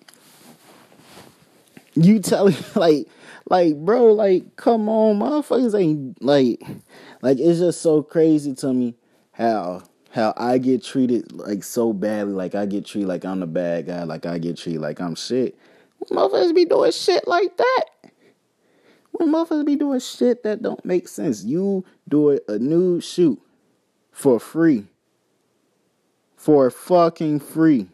[1.94, 3.08] You telling like
[3.48, 6.62] like bro, like come on, motherfuckers ain't like
[7.22, 8.94] like it's just so crazy to me
[9.32, 13.46] how how I get treated like so badly, like I get treated like I'm the
[13.46, 15.58] bad guy, like I get treated like I'm shit.
[15.98, 17.84] When Motherfuckers be doing shit like that.
[19.12, 21.44] When motherfuckers be doing shit that don't make sense.
[21.44, 23.40] You do a nude shoot
[24.12, 24.86] for free.
[26.36, 27.88] For fucking free.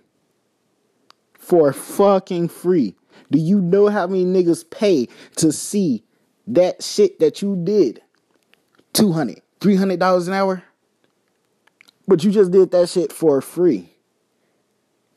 [1.45, 2.95] For fucking free.
[3.31, 6.03] Do you know how many niggas pay to see
[6.47, 8.01] that shit that you did?
[8.95, 10.63] 200 $300 an hour?
[12.09, 13.91] But you just did that shit for free.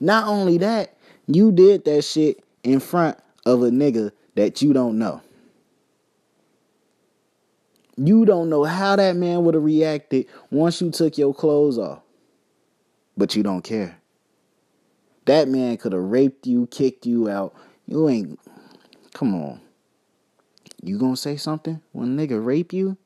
[0.01, 0.97] Not only that,
[1.27, 5.21] you did that shit in front of a nigga that you don't know.
[7.95, 12.01] You don't know how that man would have reacted once you took your clothes off.
[13.15, 13.97] But you don't care.
[15.27, 17.53] That man could have raped you, kicked you out.
[17.85, 18.39] You ain't.
[19.13, 19.59] Come on.
[20.81, 22.97] You gonna say something when nigga rape you?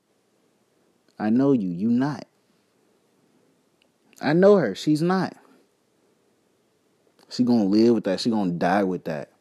[1.18, 1.68] I know you.
[1.68, 2.28] You not.
[4.22, 4.76] I know her.
[4.76, 5.36] She's not.
[7.30, 8.20] She gonna live with that.
[8.20, 9.32] She gonna die with that.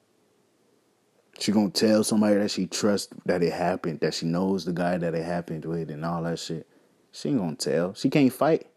[1.38, 4.96] She gonna tell somebody that she trusts that it happened, that she knows the guy
[4.96, 6.66] that it happened with, and all that shit.
[7.12, 7.92] She ain't gonna tell.
[7.92, 8.69] She can't fight.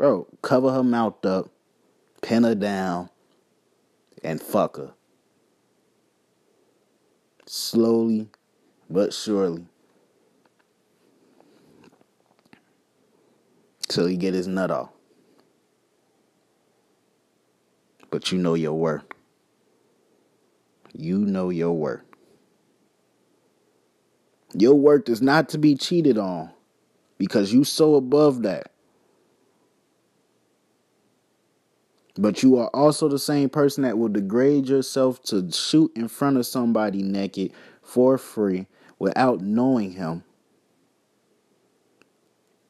[0.00, 1.50] Bro, cover her mouth up,
[2.22, 3.10] pin her down,
[4.24, 4.94] and fuck her.
[7.44, 8.30] Slowly
[8.88, 9.66] but surely.
[13.88, 14.88] Till he get his nut off.
[18.08, 19.04] But you know your worth.
[20.94, 22.00] You know your worth.
[24.54, 26.52] Your worth is not to be cheated on
[27.18, 28.72] because you so above that.
[32.18, 36.36] But you are also the same person that will degrade yourself to shoot in front
[36.36, 37.52] of somebody naked
[37.82, 38.66] for free
[38.98, 40.24] without knowing him.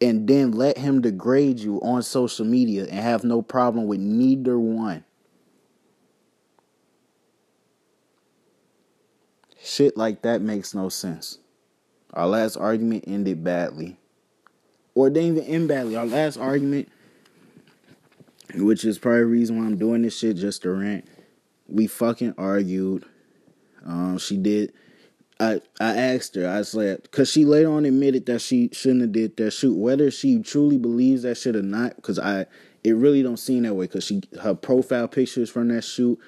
[0.00, 4.58] And then let him degrade you on social media and have no problem with neither
[4.58, 5.04] one.
[9.62, 11.38] Shit like that makes no sense.
[12.14, 13.98] Our last argument ended badly.
[14.94, 15.96] Or didn't even end badly.
[15.96, 16.88] Our last argument,
[18.54, 21.06] which is probably the reason why I'm doing this shit just to rant,
[21.68, 23.04] we fucking argued.
[23.84, 24.72] Um, she did.
[25.38, 26.48] I I asked her.
[26.48, 29.74] I said because she later on admitted that she shouldn't have did that shoot.
[29.74, 32.46] Whether she truly believes that shit or not, because I
[32.84, 33.86] it really don't seem that way.
[33.86, 36.18] Because she her profile pictures from that shoot.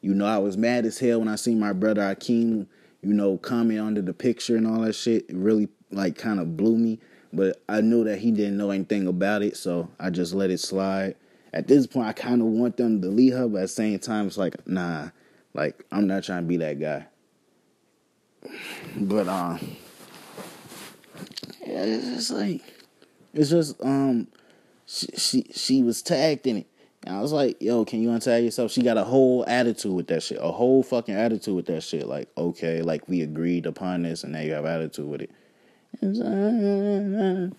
[0.00, 2.66] You know, I was mad as hell when I seen my brother Akeem,
[3.02, 5.28] you know, comment under the picture and all that shit.
[5.28, 6.98] It really like kind of blew me.
[7.32, 10.60] But I knew that he didn't know anything about it, so I just let it
[10.60, 11.14] slide.
[11.52, 13.98] At this point, I kind of want them to delete her, but at the same
[13.98, 15.10] time, it's like, nah,
[15.54, 17.06] like I'm not trying to be that guy.
[18.96, 19.76] But um,
[21.66, 22.62] yeah, it's just like
[23.34, 24.28] it's just um,
[24.86, 26.66] she she, she was tagged in it.
[27.04, 28.70] And I was like, yo, can you untag yourself?
[28.70, 30.38] She got a whole attitude with that shit.
[30.40, 32.06] A whole fucking attitude with that shit.
[32.06, 35.30] Like, okay, like we agreed upon this and now you have attitude with it.
[36.02, 37.52] And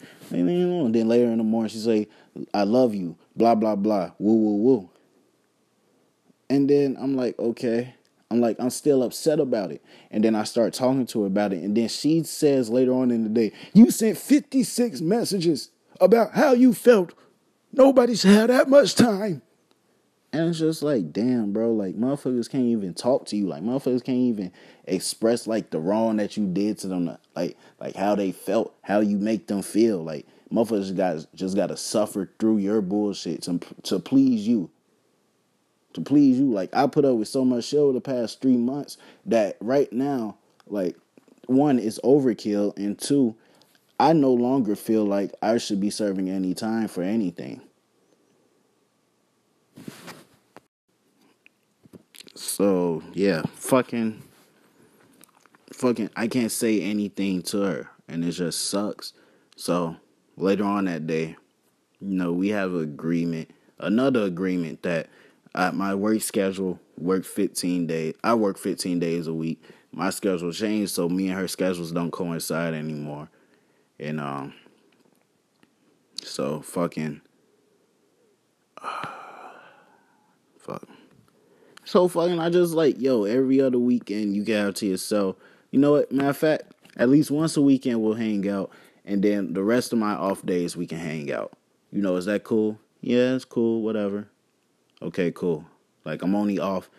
[0.94, 2.08] then later in the morning she say,
[2.54, 4.89] I love you, blah blah blah, woo woo woo.
[6.50, 7.96] And then I'm like, okay.
[8.30, 9.84] I'm like, I'm still upset about it.
[10.10, 11.62] And then I start talking to her about it.
[11.64, 15.70] And then she says later on in the day, You sent 56 messages
[16.02, 17.14] about how you felt.
[17.72, 19.44] Nobody's had that much time.
[20.34, 23.48] And it's just like, damn, bro, like motherfuckers can't even talk to you.
[23.48, 24.52] Like motherfuckers can't even
[24.86, 27.16] express like the wrong that you did to them.
[27.36, 30.04] Like like how they felt, how you make them feel.
[30.04, 34.72] Like motherfuckers got just gotta suffer through your bullshit to to please you
[35.94, 36.52] to please you.
[36.52, 39.92] Like I put up with so much shit over the past three months that right
[39.94, 40.98] now, like
[41.46, 43.36] one is overkill, and two,
[44.00, 47.62] I no longer feel like I should be serving any time for anything.
[52.46, 54.22] So yeah, fucking,
[55.72, 59.14] fucking, I can't say anything to her, and it just sucks.
[59.56, 59.96] So
[60.38, 61.38] later on that day,
[62.00, 65.08] you know, we have an agreement, another agreement that
[65.56, 68.14] uh, my work schedule work 15 days.
[68.24, 69.64] I work 15 days a week.
[69.91, 73.30] My schedule changed, so me and her schedules don't coincide anymore.
[74.00, 74.54] And um,
[76.22, 77.22] so fucking,
[80.60, 80.88] Fuck.
[81.86, 85.36] So fucking, I just like, yo, every other weekend you get out to yourself.
[85.72, 86.12] You know what?
[86.12, 86.64] Matter of fact,
[86.96, 88.72] at least once a weekend we'll hang out,
[89.06, 91.54] and then the rest of my off days we can hang out.
[91.92, 92.80] You know, is that cool?
[93.02, 93.82] Yeah, it's cool.
[93.82, 94.28] Whatever.
[95.02, 95.66] Okay, cool.
[96.06, 96.90] Like I'm only off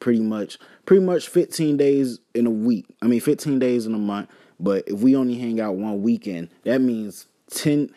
[0.00, 2.86] pretty much, pretty much 15 days in a week.
[3.00, 4.28] I mean, 15 days in a month.
[4.60, 7.94] But if we only hang out one weekend, that means 10.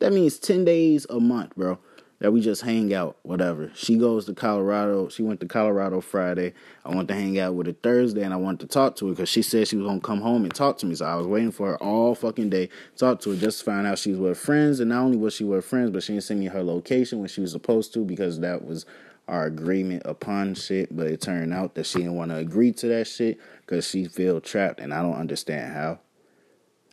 [0.00, 1.78] That means 10 days a month, bro
[2.20, 3.70] that we just hang out, whatever.
[3.74, 5.08] She goes to Colorado.
[5.08, 6.52] She went to Colorado Friday.
[6.84, 9.12] I went to hang out with her Thursday, and I wanted to talk to her
[9.12, 10.94] because she said she was gonna come home and talk to me.
[10.94, 13.86] So I was waiting for her all fucking day, talk to her, just to find
[13.86, 14.80] out she was with friends.
[14.80, 17.28] And not only was she with friends, but she didn't send me her location when
[17.28, 18.84] she was supposed to because that was
[19.26, 20.94] our agreement upon shit.
[20.94, 24.04] But it turned out that she didn't want to agree to that shit because she
[24.04, 26.00] feel trapped, and I don't understand how.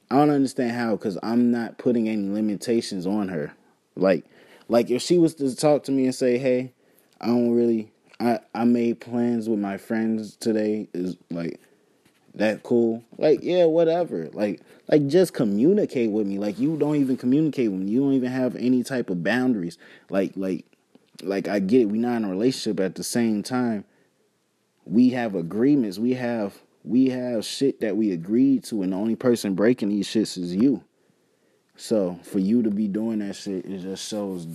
[0.09, 3.51] I don't understand how because I'm not putting any limitations on her,
[3.97, 4.23] like
[4.67, 6.73] like if she was to talk to me and say, "Hey,
[7.19, 11.59] I don't really I I made plans with my friends today." Is like
[12.35, 13.03] that cool?
[13.17, 14.29] Like yeah, whatever.
[14.33, 16.37] Like like just communicate with me.
[16.37, 17.91] Like you don't even communicate with me.
[17.91, 19.77] You don't even have any type of boundaries.
[20.09, 20.65] Like like
[21.23, 21.85] like I get it.
[21.85, 23.85] We're not in a relationship at the same time.
[24.85, 25.99] We have agreements.
[25.99, 30.07] We have we have shit that we agreed to, and the only person breaking these
[30.07, 30.83] shits is you.
[31.77, 34.47] So for you to be doing that shit, it just shows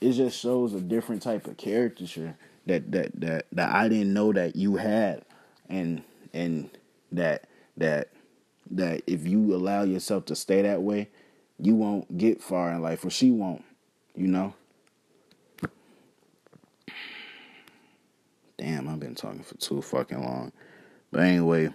[0.00, 2.36] it just shows a different type of caricature
[2.66, 5.24] that that that that I didn't know that you had,
[5.68, 6.02] and
[6.32, 6.70] and
[7.12, 8.08] that that
[8.70, 11.08] that if you allow yourself to stay that way,
[11.58, 13.64] you won't get far in life, or she won't.
[14.14, 14.54] You know.
[18.56, 20.52] Damn, I've been talking for too fucking long.
[21.10, 21.70] But anyway,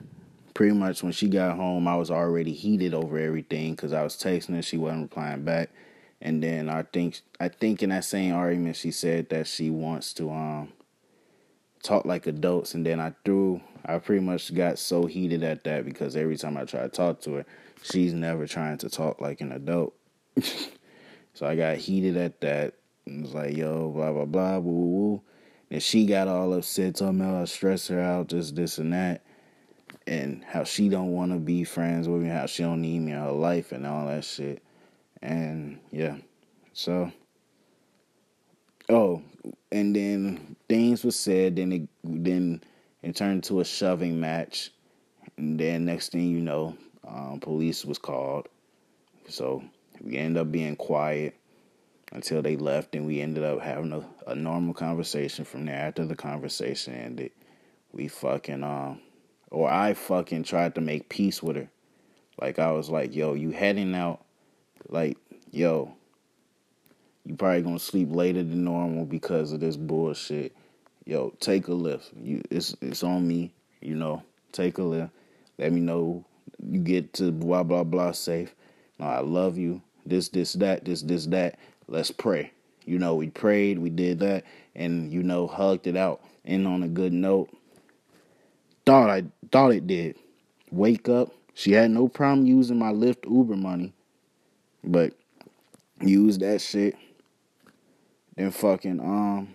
[0.54, 4.16] pretty much when she got home, I was already heated over everything because I was
[4.16, 5.70] texting her, she wasn't replying back.
[6.22, 10.14] And then I think I think in that same argument she said that she wants
[10.16, 10.74] to um
[11.82, 15.86] talk like adults and then I threw I pretty much got so heated at that
[15.86, 17.46] because every time I try to talk to her,
[17.82, 19.94] she's never trying to talk like an adult.
[21.34, 22.74] so I got heated at that
[23.06, 25.22] and was like, yo, blah blah blah, woo woo.
[25.72, 29.24] And she got all upset, talking about I stress her out, just this and that
[30.10, 33.12] and how she don't want to be friends with me, how she don't need me
[33.12, 34.64] in her life and all that shit.
[35.22, 36.18] And yeah,
[36.74, 37.12] so
[38.90, 39.22] oh,
[39.72, 41.58] and then things were said.
[41.58, 42.62] Then it then
[43.04, 44.72] it turned to a shoving match,
[45.38, 46.76] and then next thing you know,
[47.08, 48.48] um, police was called.
[49.28, 49.64] So
[50.02, 51.36] we ended up being quiet
[52.12, 55.76] until they left, and we ended up having a, a normal conversation from there.
[55.76, 57.32] After the conversation ended,
[57.92, 59.02] we fucking um
[59.52, 61.70] or I fucking tried to make peace with her.
[62.42, 64.24] Like I was like, yo, you heading out,
[64.88, 65.18] like,
[65.52, 65.94] yo,
[67.26, 70.56] you probably gonna sleep later than normal because of this bullshit.
[71.06, 72.10] Yo, take a Lyft.
[72.22, 74.24] You it's it's on me, you know.
[74.52, 75.12] Take a Lyft.
[75.58, 76.26] Let me know
[76.64, 78.56] you get to blah blah blah safe.
[79.00, 79.82] No, I love you.
[80.06, 81.58] This, this, that, this, this, that.
[81.88, 82.52] Let's pray.
[82.86, 84.44] You know, we prayed, we did that,
[84.76, 86.22] and you know, hugged it out.
[86.46, 87.50] And on a good note,
[88.90, 90.16] thought I thought it did.
[90.72, 91.32] Wake up.
[91.54, 93.94] She had no problem using my Lyft Uber money,
[94.84, 95.14] but
[96.02, 96.96] used that shit.
[98.36, 99.54] Then fucking um,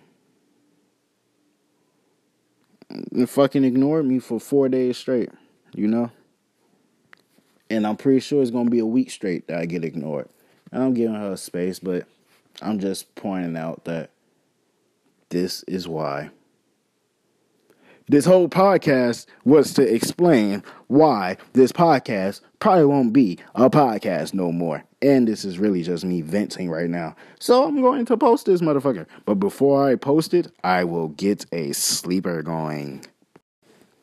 [2.89, 5.31] and fucking ignored me for four days straight.
[5.75, 6.13] You know.
[7.69, 10.29] And I'm pretty sure it's gonna be a week straight that I get ignored.
[10.71, 12.07] And I'm giving her space, but
[12.63, 14.11] I'm just pointing out that
[15.31, 16.31] this is why
[18.09, 24.53] this whole podcast was to explain why this podcast probably won't be a podcast no
[24.53, 24.85] more.
[25.01, 27.17] And this is really just me venting right now.
[27.39, 29.07] So I'm going to post this motherfucker.
[29.25, 33.05] But before I post it, I will get a sleeper going.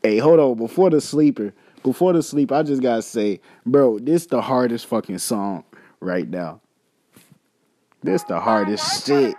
[0.04, 0.58] Hey, hold on.
[0.58, 5.20] Before the sleeper, before the sleep, I just gotta say, bro, this the hardest fucking
[5.20, 5.64] song
[6.00, 6.62] right now.
[8.04, 9.36] This the hardest shit.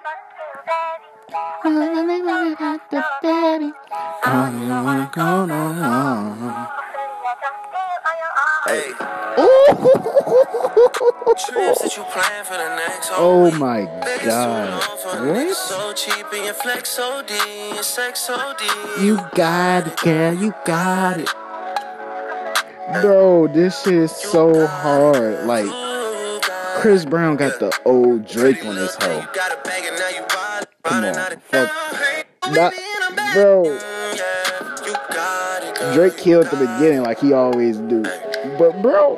[13.17, 13.89] Oh my
[14.27, 14.83] god.
[15.27, 15.57] What?
[19.01, 20.35] You got it, girl.
[20.35, 21.29] You got it.
[23.01, 25.47] Bro, this is so hard.
[25.47, 25.67] Like,
[26.81, 29.25] Chris Brown got the old Drake on his hoe.
[30.85, 31.15] Come on.
[31.49, 31.71] Fuck.
[33.35, 33.79] Bro,
[35.95, 38.03] Drake killed the beginning like he always do.
[38.59, 39.17] But, bro,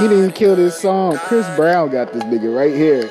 [0.00, 1.16] he didn't kill this song.
[1.18, 3.08] Chris Brown got this nigga right here.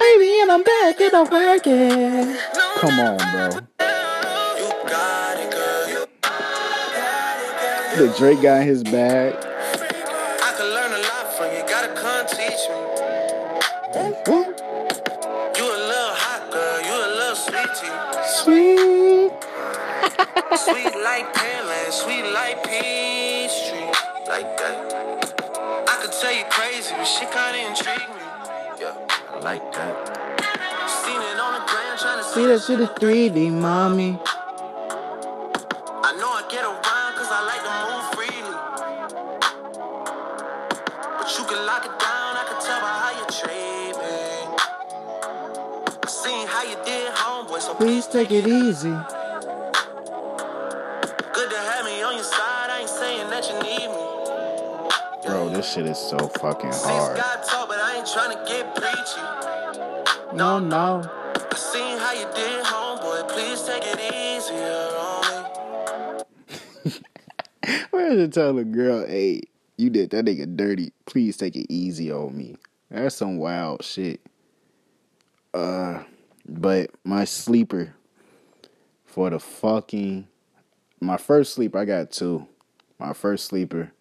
[0.00, 2.36] Baby, and I'm back and I'm working.
[2.78, 3.60] Come on, bro.
[4.58, 5.88] You got it, girl.
[5.88, 8.06] You got it, girl.
[8.08, 9.45] The Drake got his bag.
[18.46, 19.32] Sweet.
[20.54, 23.90] Sweet like Pearland, sweet like Peachtree.
[24.28, 25.34] Like that.
[25.88, 28.22] I could tell you crazy, but shit kinda intrigue me.
[28.78, 28.94] Yeah,
[29.34, 29.94] I like that.
[30.88, 34.20] Seen it on the ground trying to See that shit is 3D, mommy.
[47.76, 48.88] Please take it easy.
[48.88, 49.04] good
[51.50, 52.70] to have me on your side.
[52.70, 55.26] I ain't saying that you need me.
[55.26, 57.18] Bro, this shit is so fucking hard.
[57.18, 59.20] Talk, but I ain't trying to get preachy.
[60.34, 61.02] No, no.
[61.04, 63.28] I seen how you did, homeboy.
[63.28, 66.24] Please take it easier on
[66.84, 66.92] me.
[67.90, 69.42] Where did it tell a girl, hey,
[69.76, 70.92] you did that nigga dirty.
[71.04, 72.56] Please take it easy on me.
[72.90, 74.20] That's some wild shit.
[75.52, 76.02] Uh,
[76.48, 77.94] but my sleeper
[79.04, 80.28] for the fucking
[81.00, 82.46] my first sleeper, I got two.
[82.98, 83.92] My first sleeper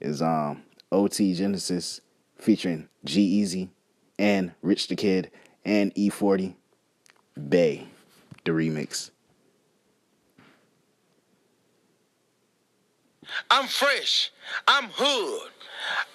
[0.00, 2.00] is um OT Genasis
[2.36, 3.68] featuring G-Eazy
[4.18, 5.30] and Rich the Kid
[5.64, 6.54] and E-40
[7.48, 7.86] Bay,
[8.44, 9.10] the remix.
[13.50, 14.30] I'm fresh.
[14.68, 15.50] I'm hood.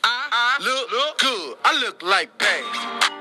[0.03, 1.57] I, look, look good.
[1.63, 3.16] I look like Bay.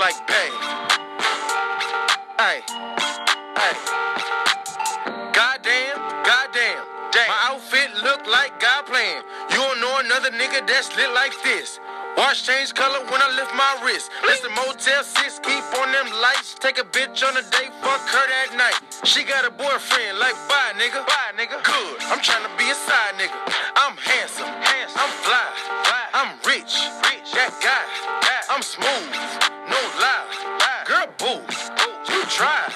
[0.00, 0.48] Like Bay.
[2.40, 2.64] Hey,
[3.60, 3.74] hey.
[5.36, 6.84] Goddamn, goddamn.
[7.28, 9.20] My outfit look like God playing.
[9.50, 11.80] You don't know another nigga that's lit like this.
[12.16, 14.10] Watch change color when I lift my wrist.
[14.24, 16.54] It's the Motel 6, keep on them lights.
[16.54, 18.80] Take a bitch on a date, fuck her that night.
[19.04, 21.04] She got a boyfriend, like bye nigga.
[21.06, 21.60] Bye nigga.
[21.62, 23.36] Good, I'm trying to be a side nigga.
[23.76, 24.96] I'm handsome, handsome.
[24.96, 25.48] I'm fly,
[25.84, 26.04] fly.
[26.16, 26.72] I'm rich,
[27.04, 27.32] rich.
[27.36, 27.84] That guy,
[28.50, 29.39] I'm smooth,
[29.98, 30.84] lie.
[30.86, 31.40] Girl, boo,
[32.12, 32.70] you try.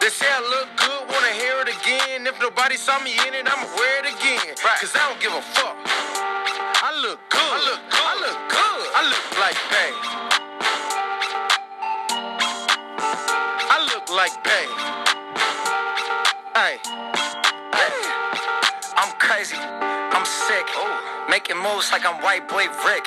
[0.00, 2.26] They say I look good, wanna hear it again.
[2.26, 4.54] If nobody saw me in it, I'ma wear it again.
[4.56, 5.76] Cause I don't give a fuck.
[6.84, 7.40] I look good.
[7.40, 8.04] I look good.
[8.04, 8.84] I look good.
[8.94, 9.92] I look like Bay.
[13.74, 14.66] I look like Bay.
[16.54, 16.78] Hey.
[18.96, 19.56] I'm crazy.
[19.56, 20.66] I'm sick.
[20.76, 21.26] Oh.
[21.28, 23.06] Making moves like I'm white boy Rick.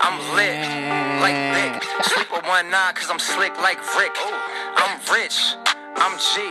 [0.00, 0.58] I'm lit.
[1.20, 1.82] Like Nick.
[2.04, 4.14] Sleep with one eye cause I'm slick like Rick.
[4.76, 5.54] I'm rich.
[5.98, 6.46] I'm G.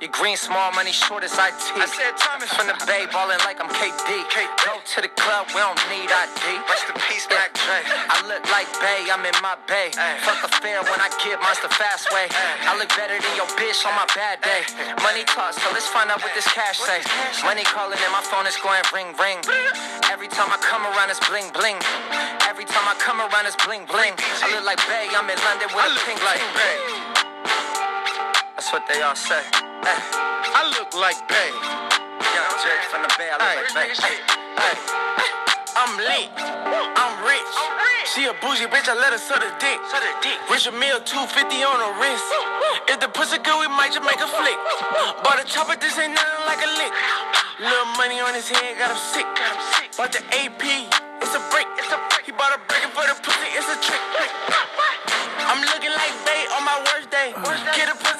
[0.00, 1.60] Your green small money short as IT.
[1.76, 4.08] I said Thomas from the Bay, ballin' like I'm KD.
[4.32, 4.48] KD.
[4.64, 6.44] Go to the club, we don't need ID.
[6.64, 7.80] Rest in peace, Mac Dre.
[7.84, 9.92] I look like Bay, I'm in my Bay.
[10.24, 12.28] Fuck a fair when I get monster fast way.
[12.32, 14.64] I look better than your bitch on my bad day.
[15.04, 17.04] Money talk, so let's find out what this cash say.
[17.44, 19.40] Money calling and my phone is going ring ring.
[20.08, 21.80] Every time I come around, it's bling bling.
[22.48, 24.16] Every time I come around, it's bling bling.
[24.16, 27.25] I look like Bay, I'm in London with a pink like Bay.
[28.56, 29.44] That's what they all say.
[29.84, 30.00] Hey.
[30.56, 31.52] I look like Bay.
[31.52, 34.16] Young Jay from the Bay, I look like Bay.
[35.76, 36.32] I'm lit.
[36.96, 37.52] I'm rich.
[38.08, 39.76] She a bougie bitch, I let her suck the dick.
[40.48, 42.24] Rich a meal, 250 on her wrist.
[42.88, 44.56] If the pussy good, we might just make a flick.
[45.20, 46.96] Bought a chopper, this ain't nothing like a lick.
[47.60, 49.28] Little money on his head, got him sick.
[50.00, 50.64] Bought the AP,
[51.20, 51.68] it's a break.
[51.76, 52.24] It's a break.
[52.24, 54.00] He bought a breaking for the pussy, it's a trick.
[55.44, 57.36] I'm looking like Bay on my worst day.
[57.76, 58.15] Get a pussy,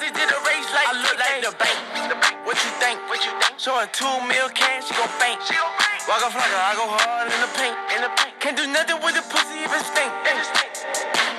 [3.57, 3.73] What you think?
[3.73, 5.41] Show her two mil cash, she gon' faint.
[5.41, 6.05] She gon' faint.
[6.07, 7.73] Walk off like her, I go hard in the paint.
[7.97, 8.39] In the paint.
[8.39, 10.13] Can't do nothing with the pussy it stink.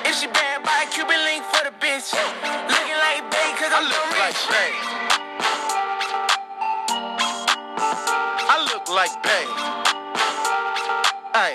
[0.03, 2.11] If she bad, buy a Cuban link for the bitch.
[2.67, 4.35] Looking like Bay, cause I'm so rich.
[8.51, 9.47] I look like Bay.
[11.39, 11.55] Hey.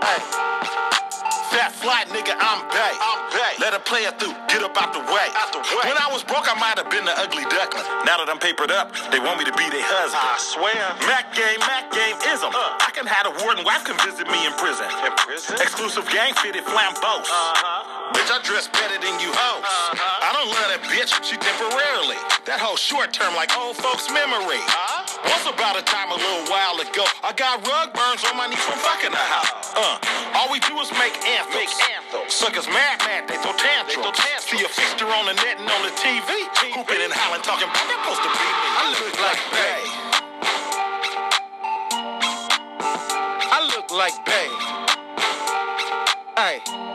[0.00, 0.20] Hey.
[1.52, 2.94] Fat fly nigga, I'm Bay.
[2.96, 3.37] I'm Bay.
[3.68, 5.28] Let a player through, get up out the way.
[5.36, 5.92] Out the way.
[5.92, 7.84] When I was broke, I might have been the ugly duckling.
[8.08, 10.24] Now that I'm papered up, they want me to be their husband.
[10.24, 10.80] I swear.
[11.04, 12.48] Mac game, Mac game ism.
[12.48, 12.80] Uh.
[12.80, 14.88] I can have a warden wife come visit me in prison.
[15.04, 15.60] In prison?
[15.60, 17.28] Exclusive gang fitted flambeaus.
[17.28, 18.16] Uh-huh.
[18.16, 19.60] Bitch, I dress better than you hoes.
[19.60, 20.00] Uh-huh.
[20.00, 22.16] I don't love that bitch, she temporarily.
[22.48, 24.64] That whole short term like old folks' memory.
[24.64, 24.97] Huh?
[25.24, 28.62] Once about a time a little while ago, I got rug burns on my knees
[28.62, 29.74] from fucking the house.
[29.74, 29.98] Uh,
[30.38, 31.54] all we do is make anthems.
[31.54, 32.34] Make anthems.
[32.34, 33.94] Suckers mad, mad, they throw tantrums.
[33.94, 34.46] They throw tantrums.
[34.46, 36.30] See a fixture on the net and on the TV.
[36.70, 38.68] Hooping and hollering, talking about that supposed to be me.
[38.78, 39.82] I look like Bay.
[43.50, 44.48] I look like Bay.
[46.38, 46.87] Hey.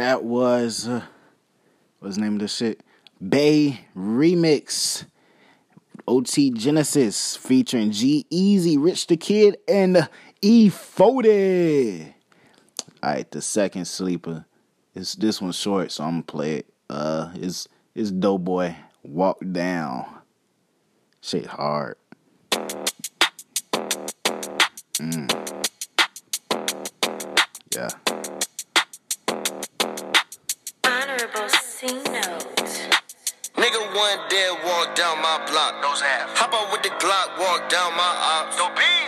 [0.00, 1.02] That was uh,
[1.98, 2.80] what's the name of this shit?
[3.20, 5.04] Bay Remix.
[6.08, 10.08] OT Genasis featuring G-Eazy, Rich the Kid, and
[10.40, 12.14] E Folded.
[13.04, 14.46] Alright, the second sleeper.
[14.94, 16.66] It's this one's short, so I'm gonna play it.
[16.88, 20.06] Uh it's it's Doughboy Walk Down.
[21.20, 21.98] Shit hard.
[24.98, 25.66] Mm.
[27.74, 28.39] Yeah.
[33.70, 35.78] Nigga one dead walk down my block.
[35.78, 36.34] Those half.
[36.34, 38.58] Hop out with the Glock, walk down my ops.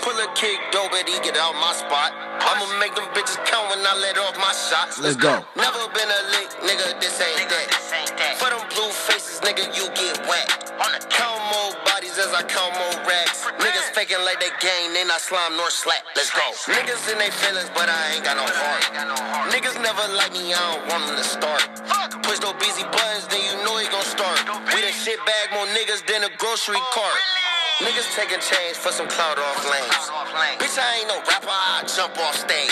[0.06, 2.14] Pull a kick, dope it, he get out my spot.
[2.38, 5.02] I'ma make them bitches count when I let off my shots.
[5.02, 5.42] Let's go.
[5.58, 7.66] Never been a lick, nigga, this ain't that.
[7.74, 8.38] This ain't that.
[8.38, 10.70] For them blue faces, nigga, you get whacked.
[10.78, 13.42] On the count more bodies as I count more racks.
[13.58, 16.06] Niggas faking like they gang, they not slime nor slap.
[16.14, 16.46] Let's go.
[16.70, 19.50] Niggas in they feelings, but I ain't got no heart.
[19.50, 21.66] Niggas never like me, I don't want them to start.
[21.90, 22.22] Fuck.
[22.22, 24.38] Push those busy buttons, then you know he gon' start.
[25.04, 27.18] Shit bag more niggas than a grocery cart.
[27.80, 30.04] Niggas taking change for some cloud off lanes.
[30.60, 32.68] Bitch, I ain't no rapper, I jump off stage.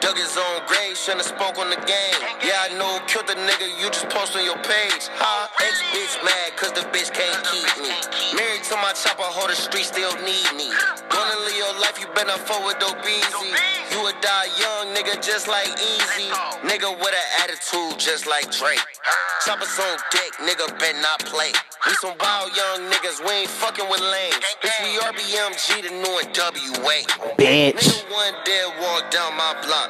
[0.00, 2.18] Dug his own grave, shouldn't have spoke on the game.
[2.46, 5.10] Yeah, I know, killed the nigga, you just post on your page.
[5.18, 5.50] Huh?
[5.58, 7.90] Ex bitch mad, cause the bitch can't keep me.
[8.38, 10.70] Married to my chopper, hold the street still need me.
[11.10, 13.50] Gonna live your life, you better forward though busy.
[13.90, 16.30] You would die young, nigga, just like Easy.
[16.62, 18.80] Nigga with an attitude, just like Drake.
[19.44, 21.52] Choppers on deck, nigga, bet not play.
[21.86, 24.44] We some wild young niggas, we ain't fucking with lames.
[24.60, 26.96] Bitch, we RBMG, the new NWA.
[27.36, 27.72] Bitch.
[27.74, 29.88] Nigga one dead walk down my block.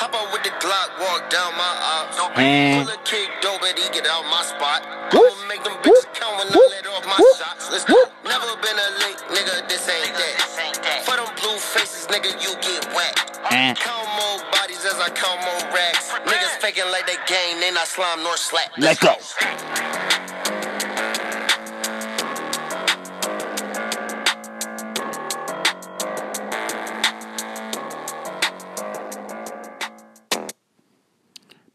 [0.00, 2.16] Hop out with the Glock, walk down my ops.
[2.36, 2.84] Man.
[2.84, 4.82] Pull a kick, dope it, he get out my spot.
[5.12, 7.70] Whoop, I'ma make them whoop, bitches count when I let off my whoop, shots.
[7.70, 7.98] Let's go.
[8.24, 11.02] Never been a lick, nigga, this ain't that.
[11.04, 13.40] For them blue faces, nigga, you get whacked.
[13.50, 13.74] Eh.
[13.74, 16.12] Count more bodies as I count more racks.
[16.24, 18.72] Niggas faking like they gang, they not slime nor slap.
[18.78, 19.16] Let's go.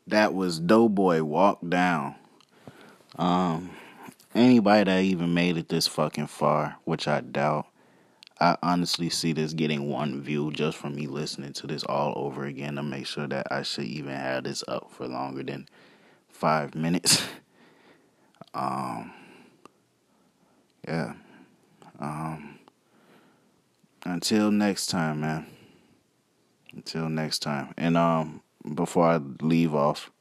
[0.07, 2.15] That was Doughboy Walk Down.
[3.17, 3.71] Um,
[4.35, 7.67] anybody that even made it this fucking far, which I doubt,
[8.39, 12.43] I honestly see this getting one view just from me listening to this all over
[12.43, 15.67] again to make sure that I should even have this up for longer than
[16.27, 17.23] five minutes.
[18.53, 19.11] um,
[20.87, 21.13] yeah.
[21.97, 22.59] Um,
[24.03, 25.47] until next time, man.
[26.73, 27.73] Until next time.
[27.77, 28.41] And um,
[28.73, 30.11] before I leave off,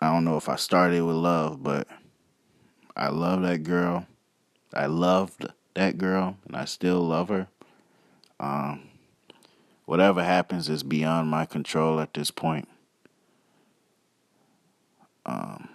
[0.00, 1.86] I don't know if I started with love, but
[2.96, 4.06] I love that girl.
[4.74, 7.48] I loved that girl, and I still love her.
[8.40, 8.88] Um,
[9.84, 12.68] whatever happens is beyond my control at this point.
[15.24, 15.68] Um,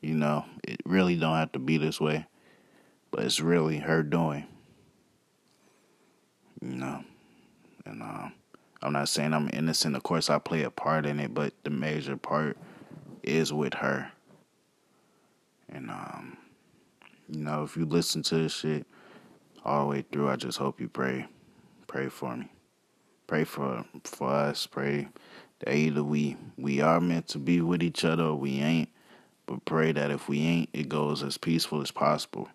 [0.00, 2.26] you know, it really don't have to be this way,
[3.10, 4.46] but it's really her doing.
[6.60, 7.04] You know,
[7.86, 8.32] and um,
[8.82, 9.96] I'm not saying I'm innocent.
[9.96, 12.56] Of course, I play a part in it, but the major part
[13.22, 14.10] is with her.
[15.68, 16.36] And um,
[17.28, 18.86] you know, if you listen to this shit
[19.64, 21.26] all the way through, I just hope you pray,
[21.88, 22.48] pray for me,
[23.26, 25.08] pray for for us, pray
[25.60, 28.88] that either we we are meant to be with each other or we ain't.
[29.46, 32.48] But pray that if we ain't, it goes as peaceful as possible.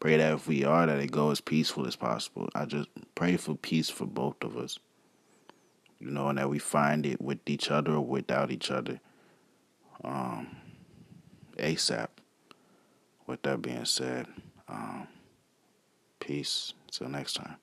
[0.00, 2.48] Pray that if we are, that it goes as peaceful as possible.
[2.54, 4.78] I just pray for peace for both of us.
[6.00, 9.00] You know, and that we find it with each other or without each other.
[10.04, 10.56] Um,
[11.56, 12.08] ASAP.
[13.26, 14.26] With that being said,
[14.68, 15.08] um,
[16.20, 16.72] peace.
[16.90, 17.56] Till next time.